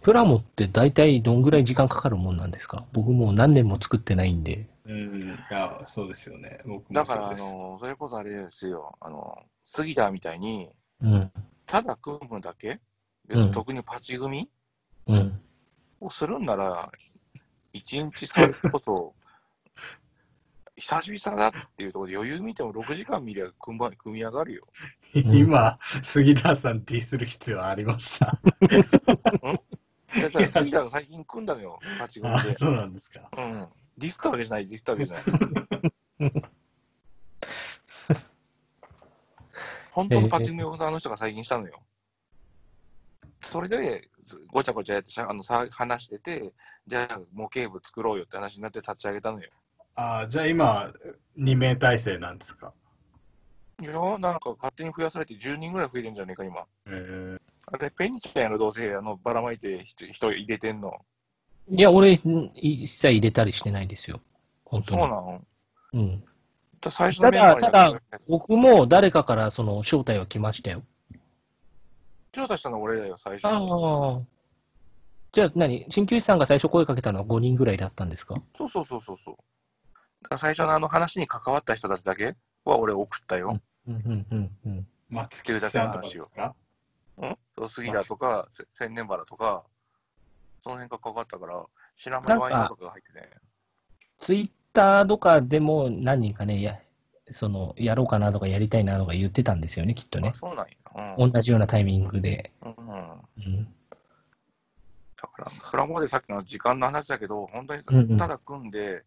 [0.00, 2.84] プラモって大体どんぐらい時間かかるもんなんですか？
[2.92, 4.66] 僕もう何年も作ってないんで。
[4.84, 6.56] うん、いや、そうですよね。
[6.66, 7.54] 僕だから、あもそうです。
[7.54, 11.30] の、それこそあれですよ、あの、杉田みたいに、うん。
[11.66, 12.80] ただ組むだけ、
[13.28, 14.50] うん特にパチ組？
[15.06, 15.40] みうん。
[16.00, 16.90] をするんなら、
[17.72, 19.14] 一日それこそ、
[20.82, 24.66] 久々だっていうところで余裕見ても6時間見りゃ組み上がるよ。
[25.14, 28.26] 今、杉田さんティーする必要ありました。
[28.26, 28.40] だ
[30.30, 32.52] から杉田が最近組んだのよ、パチ組あで。
[32.58, 33.30] そうなんですか。
[33.36, 33.68] うん。
[33.96, 35.24] ディスったわけじゃない、ディスったわけじゃない。
[39.92, 41.80] 本当のパチ組をあの人が最近したのよ。
[43.40, 46.52] それで、ずごちゃごちゃやってあのさ話してて、
[46.88, 49.48] じゃあ模型部作ろうよって話になって立ち上げたのよ。
[49.94, 50.92] あじゃあ今、
[51.38, 52.72] 2名体制なんですか？
[53.80, 56.64] いや、なんか勝手に増やされて10人ぐらい増えてんじゃねえか、今。
[56.86, 60.92] えー、あれ、ペニちゃんやろ、どうせ、あの、ばらまいて人人入れてんの？
[61.68, 64.20] いや、俺、ん一切入れたりしてないですよ。
[64.64, 65.00] 本当に。
[65.02, 65.42] そうなの？
[65.94, 66.24] うん。
[66.80, 70.82] だ最初ただ、ただ、僕も誰かからその招待は来ましたよ。
[72.32, 73.68] 招待したの俺だよ、最初あに。
[73.70, 74.20] あ。
[75.32, 75.84] じゃあ何？
[75.88, 78.34] 鍼灸師さんが最初声かけたのは5人ぐらいだったんですか？
[78.56, 79.36] そうそうそうそうそう。
[80.22, 83.60] だから最初のあの話に関わった人たちだけは俺送ったよ。
[83.86, 84.86] うんうんうんうん。
[85.10, 86.54] 松木さんとかですか？
[87.18, 87.36] うん？
[87.58, 89.64] そう杉田とか、せ千年原とか、
[90.62, 91.62] その辺が関わったから、
[91.96, 93.28] 知らないワインとかが入ってね。
[94.18, 96.78] ツイッターとかでも何人かね、や
[97.30, 100.30] そのやろうかなとかやりたいなとか言ってたんですよね、きっとね。
[100.34, 101.16] あそうなんや。
[101.18, 101.30] うん。
[101.32, 102.52] 同じようなタイミングで。
[102.62, 103.00] うんうん
[103.38, 103.64] うん、
[105.20, 109.02] だから、プラモデルさっきの時間の話だけど、本当にただ組んで、うん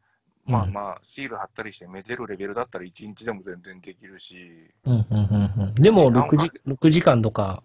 [0.46, 5.74] まあまあ、シール貼ったりして、めでるレベルだったら1日でも全然できるし、うんうんうんうん。
[5.74, 7.64] でも6時、6時間とか、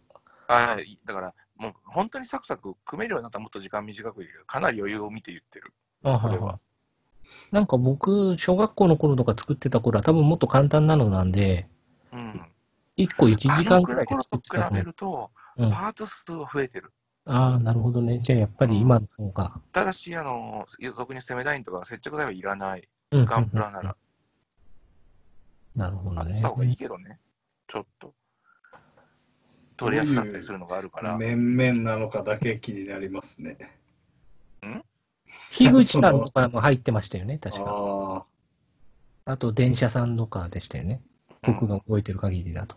[0.49, 4.45] あだから、もう本当にサクサク組めるようになったらもっと時間短くできる。
[4.47, 5.75] かなり余裕を見て言ってる。
[6.03, 6.59] あそれは。
[7.53, 11.69] なんか僕、小学校の頃とか作ってた頃は多分もっと簡単なのなんで、
[12.13, 12.47] うん。
[12.97, 16.91] 1個1時間ぐらいで頃作ってたと比べると、うんパーツ数は増えてる。
[17.27, 18.19] ああ、なるほどね。
[18.21, 19.61] じゃあやっぱり今の方が。
[19.73, 22.89] ただし、あの、俗に攻めラインとか接着剤はいらない。
[23.13, 23.97] うんガンプラなら。
[25.75, 26.49] なるほどねあった。
[26.49, 27.19] 方がいいけどね。
[27.69, 28.15] ちょっと。
[29.77, 31.17] 取りやすかったりするのがあるから。
[31.17, 33.57] 面々なのかだけ気になりますね。
[35.51, 37.65] 樋口さんとかも入ってましたよね、確か。
[37.67, 38.17] あ
[39.27, 39.33] あ。
[39.33, 41.03] あと、電車さんとかでしたよね。
[41.43, 42.77] 僕が覚えてる限りだと。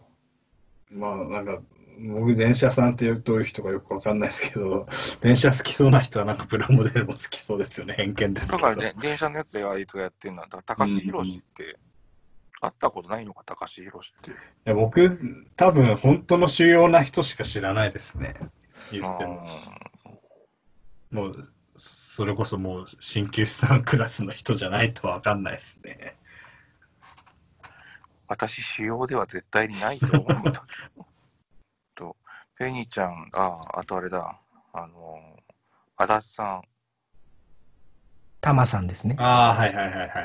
[0.90, 1.62] まあなんか、
[2.00, 4.88] 僕、電車さんってどういう人かよくわかんないですけど、
[5.22, 7.94] 電車好きそうな人はなんかプラモデルも好きそうですよね。
[7.96, 8.64] 偏見ですけど。
[8.64, 11.78] だからね、電車のやつであいつがやってるのは、だから高橋宏って、
[12.62, 14.32] 会ったことないのか、高橋宏って。
[14.32, 14.34] い
[14.66, 18.34] や僕、多分本当の主要な人しか知らないですね。
[18.92, 19.46] 言っても。
[21.12, 26.16] もう、それこそもう、鍼灸師さんクラスの人じゃないとわかんないですね。
[28.28, 30.52] 私、主要では絶対にないと思う
[32.64, 34.40] ペニちゃん、ああ、あとあれだ、
[34.72, 35.20] あの、
[35.98, 36.62] 足立さん、
[38.40, 39.18] タマさんですね。
[39.20, 40.24] ああ、はいはいはいはいは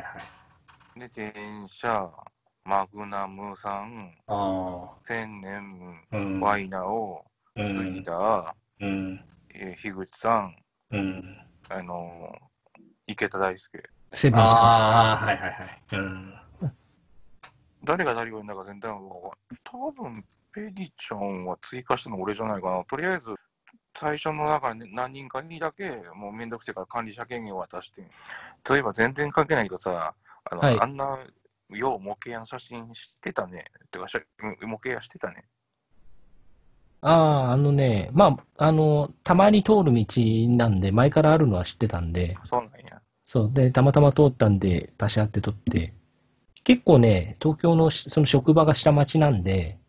[0.94, 1.00] い。
[1.00, 2.08] で、電車、
[2.64, 6.40] マグナムさん、あ千年、あ、うん。
[6.40, 7.24] ワイナオ、
[7.56, 8.04] う杉ん。
[8.04, 9.20] 田、うん。
[9.52, 10.54] えー樋口さん、
[10.92, 11.38] うん。
[11.70, 12.32] あの、
[13.08, 13.82] 池田大輔。
[14.12, 14.48] セブンちゃん。
[14.48, 15.82] ああ、はいはいはい。
[15.90, 16.34] うん。
[17.82, 22.84] 誰が誰を呼んだか全然わかんない多分、ペニちゃんは追加したの俺じゃないかな。
[22.84, 23.34] とりあえず、
[23.94, 28.02] 最初の中に何人かにだけ、もうめんどくせえから管理者権限を渡して。
[28.68, 31.18] 例えば全然関係ないけどさ、あの、はいあんな、
[31.70, 33.66] よう模型屋の写真知ってたね。
[33.90, 34.20] てか、しゃ
[34.66, 35.44] 模型屋してたね。
[37.00, 37.12] あ
[37.50, 40.04] あ、あのね、まあ、あの、たまに通る道
[40.48, 43.00] なんで、前からあるのは知ってたんで、そうなんや。
[43.22, 43.52] そう。
[43.52, 45.92] で、たまたま通ったんで、パシャって撮って、
[46.64, 49.87] 結構ね、東京のしその職場が下町なんで、うん。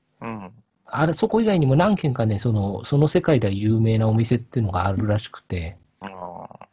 [0.91, 6.65] あれ、そこ以外にも何軒かね、その、その世界では有名なお店っていうのがあるらしくて、あー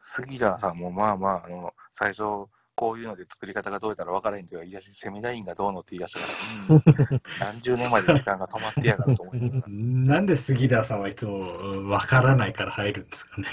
[0.00, 6.26] 杉田さんもまあまあ、あの、最初、こういうので作り方がどうやったら分からへんとか言い出し、セミナインがどうのって言い出したか
[6.68, 13.48] ら、うん 何十年まで時間が止まってやがると思いなんで杉田さんはいつもうんわからないから入るんですかね。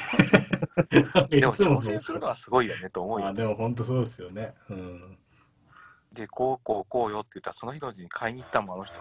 [1.29, 3.27] でも挑戦するのはすごいよねと思うよ。
[3.27, 4.53] あでも本当そうですよね。
[4.69, 5.17] うん。
[6.13, 8.95] で、こうこうこうよって言ったら、その人たちに買いに行ったもん、あの人。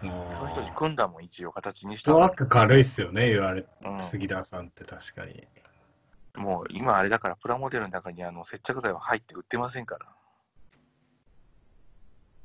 [0.00, 5.42] その人たち組んだもん、一応形にしたック軽いっすよね、言われうん杉田さんって確かに。
[6.34, 10.06] もう今あれだから、プラモデルの中にあの接着剤は入って売ってませんから。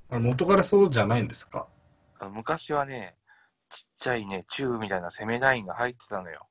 [0.10, 1.68] あれ元からそうじゃないんですか？
[2.20, 3.16] あの昔はね、
[3.70, 6.48] ちっちゃいね、チューみたいなセメダインが入ってたのよ。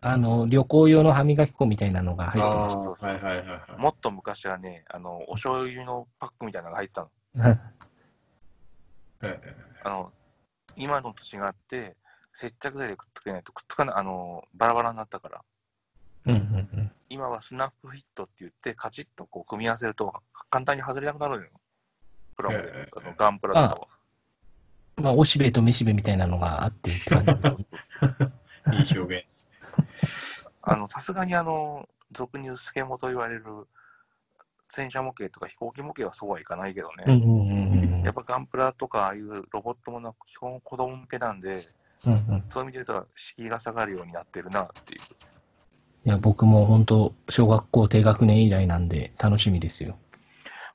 [0.00, 3.80] あの、旅行用の歯磨き粉みたいなのが入ってましあーそうそうそうはいはいはいはい。
[3.80, 7.10] もっと昔はね、あの、お醤油のパックみたいなのが入ってたの。
[9.84, 10.12] あの、
[10.76, 11.96] 今のと違って、
[12.32, 15.42] 接着剤でくっつけないとくっつかない、あの、バラバラになったから。
[16.26, 16.90] うんうんうん。
[17.08, 20.12] 今はスナップフィットって言って、カチッとこう組み合わせると
[20.50, 21.50] 簡単に外れなくなるのよ。
[22.36, 23.88] プラモデルへ、あのガンプラとかは。
[24.96, 27.56] まあ、おしべとめしべみたいなのがあってって感じですね。
[28.72, 29.48] えいい表現です。
[30.62, 33.44] あの、さすがにあの、俗にスケモと言われる
[34.68, 37.04] 戦車模型とか飛行機模型はそうはいかないけどね。
[37.06, 41.64] うんうんうんうんやっぱガンプラとかああいうロボットもの基本子供向けなんで、
[42.06, 42.44] うんうん。
[42.50, 45.00] そういう意味で言うと敷居が下がるようになってるなっていう。
[46.06, 49.96] いや、僕も本当、小学校低学年以来なんで楽しみですよ。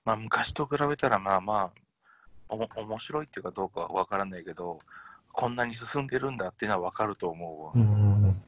[0.04, 1.72] まあ昔と比べたらまあまあ、
[2.50, 4.80] おも面白いっていうかどうかはわからないけど、
[5.32, 7.72] こんなに進んでるんだっていうのはわかると思うわ。
[7.76, 8.42] うんうんうん。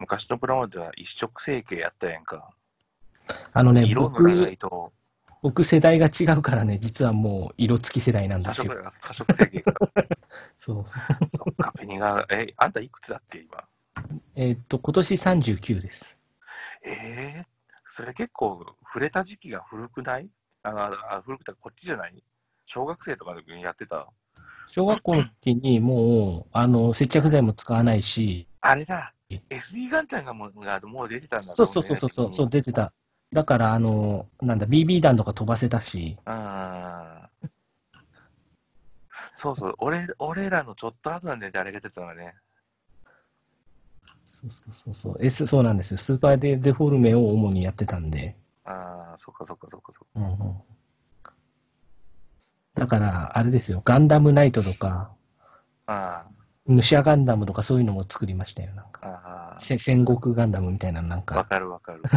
[0.00, 2.50] 昔のプラモデルは一色成形やったやんか。
[3.52, 4.92] あのね、色塗らな僕い、と、
[5.44, 8.72] 僕世代が違うからね、実はもう色付き世代なんですよ。
[8.72, 9.74] 多色が多色成形が。
[10.56, 11.28] そ うそう。
[11.36, 13.62] そっか、ペニが、え、あんたいくつだっけ、今？
[14.36, 16.16] えーっと、今年39です。
[16.82, 17.46] えー、
[17.86, 20.30] それ結構触れた時期が古くない？
[20.62, 20.70] あ
[21.10, 22.24] あ古くてこっちじゃない？
[22.64, 24.08] 小学生とかの時にやってた？
[24.68, 32.94] 小学校の時にもう、あの、接着剤も使わないし、あれだえ !SD ガンタンがもうがもう出てたんだそうそうそうそうそう、そう出てた。
[33.34, 37.30] だから、あの、なんだ、BB 弾とか飛ばせたし、うん。
[39.36, 42.34] そうそう、俺俺らのちょっと後なんで誰が出てたのね。
[44.26, 45.98] そうそうそうそう、S、そうなんですよ。
[45.98, 48.36] スーパーデデフォルメを主にやってたんで。
[48.64, 50.14] ああ、そっかそっかそっかそっか。
[50.16, 50.62] うんうん、
[52.74, 55.12] だから、あれですよ、ガンダムナイトとか、
[55.88, 59.08] あ武者ガンダムとかそういうのも作りましたよ、なんあ、か。
[59.08, 61.44] ああ、せ戦国ガンダムみたいな、なんわか。
[61.44, 62.08] かるわかる。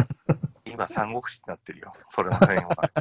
[0.72, 1.92] 今、三国志ってなってるよ。
[2.10, 2.68] それの辺は。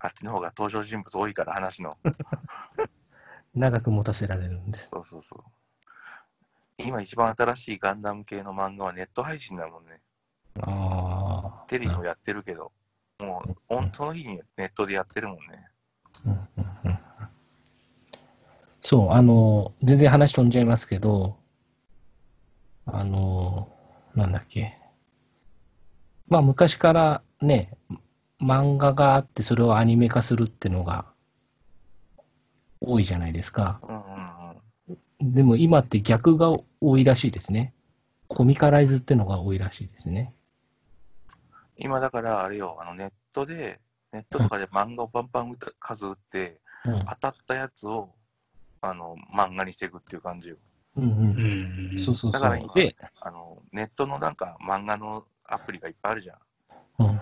[0.00, 1.96] あっちの方が登場人物多いから話の。
[3.54, 4.88] 長く持たせられるんです。
[4.92, 5.44] そうそうそう。
[6.78, 10.00] 今一番新しいガンダム系の漫画はネット配信だもんね。
[10.60, 11.64] ああ。
[11.68, 12.72] テレビもやってるけど、
[13.20, 15.68] もうおんその日にネットでやってるもんね。
[16.26, 16.98] うんうんうん
[18.86, 21.38] そう、あの、全然話飛んじゃいますけど、
[22.84, 23.72] あの、
[24.14, 24.78] なんだっけ。
[26.28, 27.76] まあ、昔からね、
[28.40, 31.06] 漫画があって、それをアニメ化するってのが
[32.80, 33.80] 多いじゃないですか。
[33.82, 34.54] うんうん
[35.20, 35.34] うん。
[35.34, 37.74] でも今って逆が多いらしいですね。
[38.28, 40.34] コミカライズってのが多いらしいですね。
[41.76, 43.80] 今だからあれよ、あのネットで、
[44.12, 48.10] ネットとかで漫画をバンバン数打って、うん当たったやつを、
[48.82, 50.56] あの、漫画にしていくっていう感じよ。
[50.96, 51.06] うんう。
[51.06, 51.98] うんん。
[51.98, 52.68] そうそうそだからう。
[52.74, 56.38] で、あの、ネットのなんか漫画のアプリがいっぱいあるじゃん。
[57.00, 57.20] うん。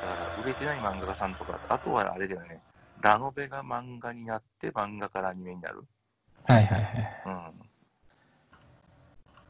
[0.00, 2.60] だから売れてない漫画家さんとか、あとはあれだよね、
[3.00, 5.84] ラノベが漫画になって漫画からアニメになる。
[6.44, 7.22] はいはいはい。
[7.26, 7.52] うん。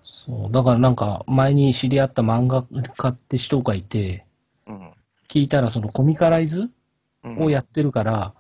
[0.05, 0.53] そう。
[0.53, 2.65] だからなんか、前に知り合った漫画
[2.97, 4.27] 家って人がいて、
[4.67, 4.93] うん。
[5.29, 6.69] 聞いたらそのコミカライズ
[7.25, 8.35] うん、をやってるから、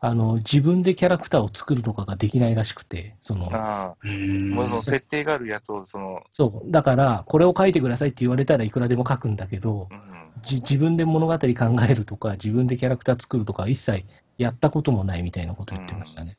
[0.00, 4.50] あの、自分でキャラクターを作るとかができないらしくて、その、ああ、うん。
[4.50, 6.70] もう設定があるやつを、その、そう。
[6.70, 9.98] だから、これを書いてくださいって言われたらいくらでも書くんだけどう、ん。
[10.42, 14.04] じ自分で物語考えるとか、自分でキャラクター作るとか、一切
[14.38, 16.38] やったこともないみたいなこと言ってましたね。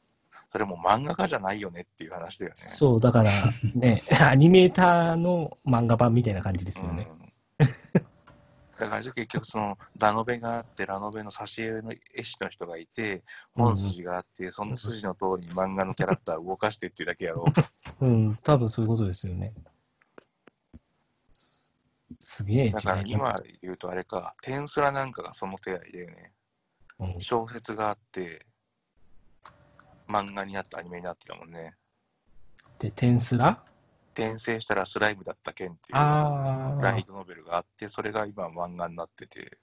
[0.51, 2.55] それも漫画家じゃないよねっていう話だよね。
[2.57, 3.31] そう、だから、
[3.75, 7.07] ね、 アニメーターの漫画版みたいな感じですよね。
[7.59, 7.65] うん、
[8.79, 13.23] だから結局そのラノベがあってラノベの挿絵の絵師の人がいて
[13.53, 17.45] 本筋があって、その筋の通りに漫画のキャラクターを動かしてっていうだけやろ。
[17.99, 19.53] うん、多分そういうことですよね。
[22.21, 26.31] すげえだから今言うとあれかテンスラなんかがその手合いだよね。
[26.99, 27.21] うん。
[27.21, 28.45] 小説があって
[30.07, 31.75] 漫画になったアニメになってたもんね。
[32.79, 33.61] で、テンスラ？
[34.19, 39.57] 転生したらスライムだった件っていうライ、トノベルがあってそれが今漫画になってて。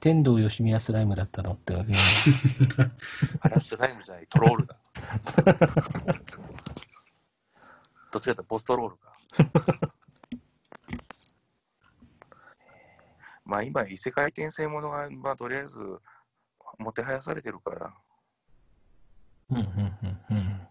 [0.00, 1.92] 天童よしみやスライムだったのってわけ。
[1.92, 1.98] ね。
[3.42, 4.76] あれはスライムじゃないトロールだ。
[8.10, 9.12] どっちかというとボストロールか。
[13.44, 15.78] まあ今異世界転生ものが、まあ、とりあえず
[16.78, 17.92] もてはやされてるから。
[19.50, 20.68] うんうんうんうん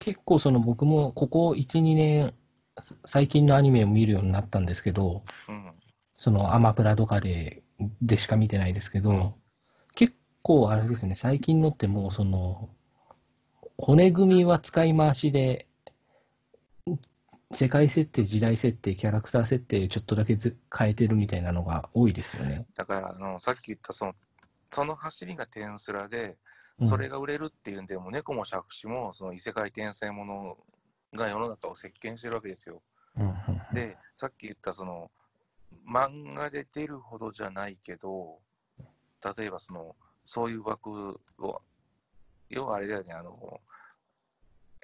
[0.00, 2.34] 結構その僕もここ1、2年、
[3.04, 5.72] 最近のアニメを見るようになったんですけど、うん
[6.14, 7.62] そのアマプラとかで、
[8.02, 9.34] でしか見てないですけど、うん
[9.94, 12.70] 結構あれですね、最近のってもうその、
[13.76, 15.66] 骨組みは使い回しで、
[17.52, 22.66] 世界設定、時代設定、キャラクター設定ちょっとだけず変えてるみたいなのが多いですよね。
[22.74, 24.14] だからあのさっき言ったその
[24.72, 26.49] その走りがテンスラでうん
[26.88, 30.56] それが売れるっていうんで、もう猫も杓子もその異世界転生もの
[31.14, 32.82] が世の中を席巻してるわけですよ。
[33.72, 35.10] で、さっき言ったその
[35.86, 38.38] 漫画で出るほどじゃないけど、
[39.36, 41.62] 例えばそのそういう枠を、
[42.48, 43.60] 要はあれだよね、あの、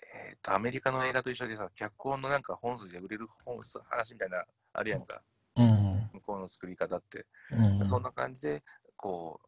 [0.03, 5.23] えーと、アメリカの映画と一緒でさ、脚本のなんか本筋で売れる本話みたいな、あるやんか、
[5.57, 6.11] うん。
[6.15, 7.27] 向こうの作り方って。
[7.53, 7.87] うんうん。
[7.87, 8.63] そんな感じで、
[8.97, 9.46] こう、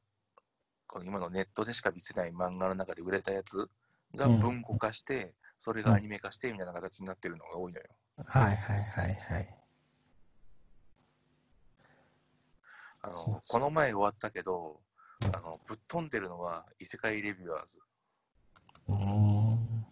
[0.89, 3.68] この今のネットでしか見せない漫画の中で売れたやつ
[4.16, 7.84] がうん文庫化して、それがアニメ化してみたいな形になってるのが多いのよ。
[8.24, 9.55] はいはいはいはい。
[13.03, 14.80] あのこの前終わったけど、
[15.32, 17.80] あのぶっ飛んでるのは異世界レビュアーズ。
[18.89, 19.86] うーん。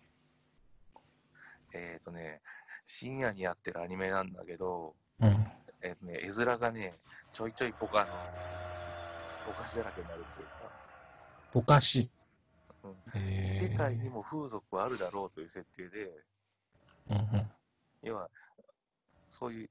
[1.74, 2.40] えっ、とね、
[2.86, 5.46] 深夜にやってるアニメなんだけど、うん。
[5.82, 6.98] えっ、とね、絵面がね、
[7.32, 8.12] ちょいちょい僕あの、
[9.44, 10.70] お菓子だらけになるっていうか、
[11.52, 12.10] ぼかし。
[12.82, 16.12] うん世界にも風俗はあるだろうという設定で、
[17.10, 17.50] うんうん
[18.02, 18.28] 要は、
[19.28, 19.70] そういう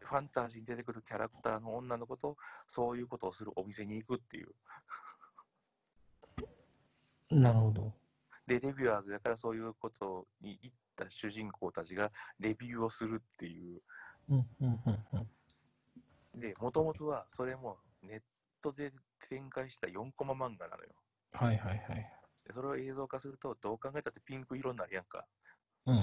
[0.00, 4.48] ファンタジーに出てくるキャラクターの女の子と、そういうことをするお店に行くっていう。
[7.30, 7.92] なるほど。
[8.46, 13.80] で、レビュアーズだからそういうことに行った主人公たちがレビューをするっていう。
[14.28, 14.98] うんうんうん
[16.34, 16.40] うん。
[16.40, 18.22] で、もともとはそれもネッ
[18.66, 18.92] トで
[19.28, 20.90] 展開した4コマ漫画なのよ。
[21.32, 22.12] はいはいはい。
[22.46, 25.24] でそれを映像化すると、どう考えたってピンク色になるやんか。
[25.86, 26.02] うんうん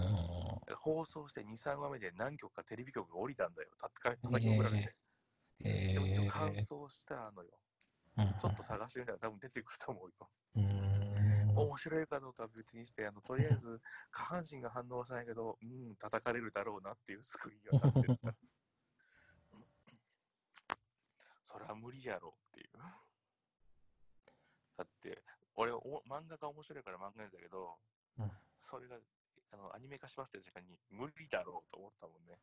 [0.77, 3.69] 放送して2、3話目で何曲かテレビ局が降りたんだよ。
[3.77, 4.95] たったか曲だけで。
[5.65, 7.49] えでもちょっと乾ー燥したのよ。
[8.17, 10.29] うんちょっと探してみたら多分出てくると思うよ。
[10.55, 18.35] うーん面白いかどうかは別にして、あのとりあえず 下半身が反応はしないけど、うん、叩かれるだろうなっていう救いが立ってるから。
[21.53, 22.81] それは無理やろっていう。
[24.75, 25.21] だって、
[25.53, 27.77] 俺お、漫画が面白いから漫画なんだけど、
[28.17, 28.31] うん
[28.63, 28.95] それが
[29.51, 32.39] あのアニメ化しますって時間に無理だろうと思ったもんね。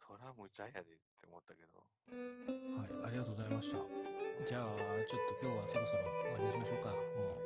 [0.00, 0.84] それは無茶やでっ
[1.20, 1.82] て思ったけど。
[2.08, 3.76] はい、ありがとうございました。
[4.46, 4.70] じゃあ、
[5.10, 6.94] ちょっと今日はそろそろ終わりにしましょうか。
[6.94, 6.96] も
[7.36, 7.41] う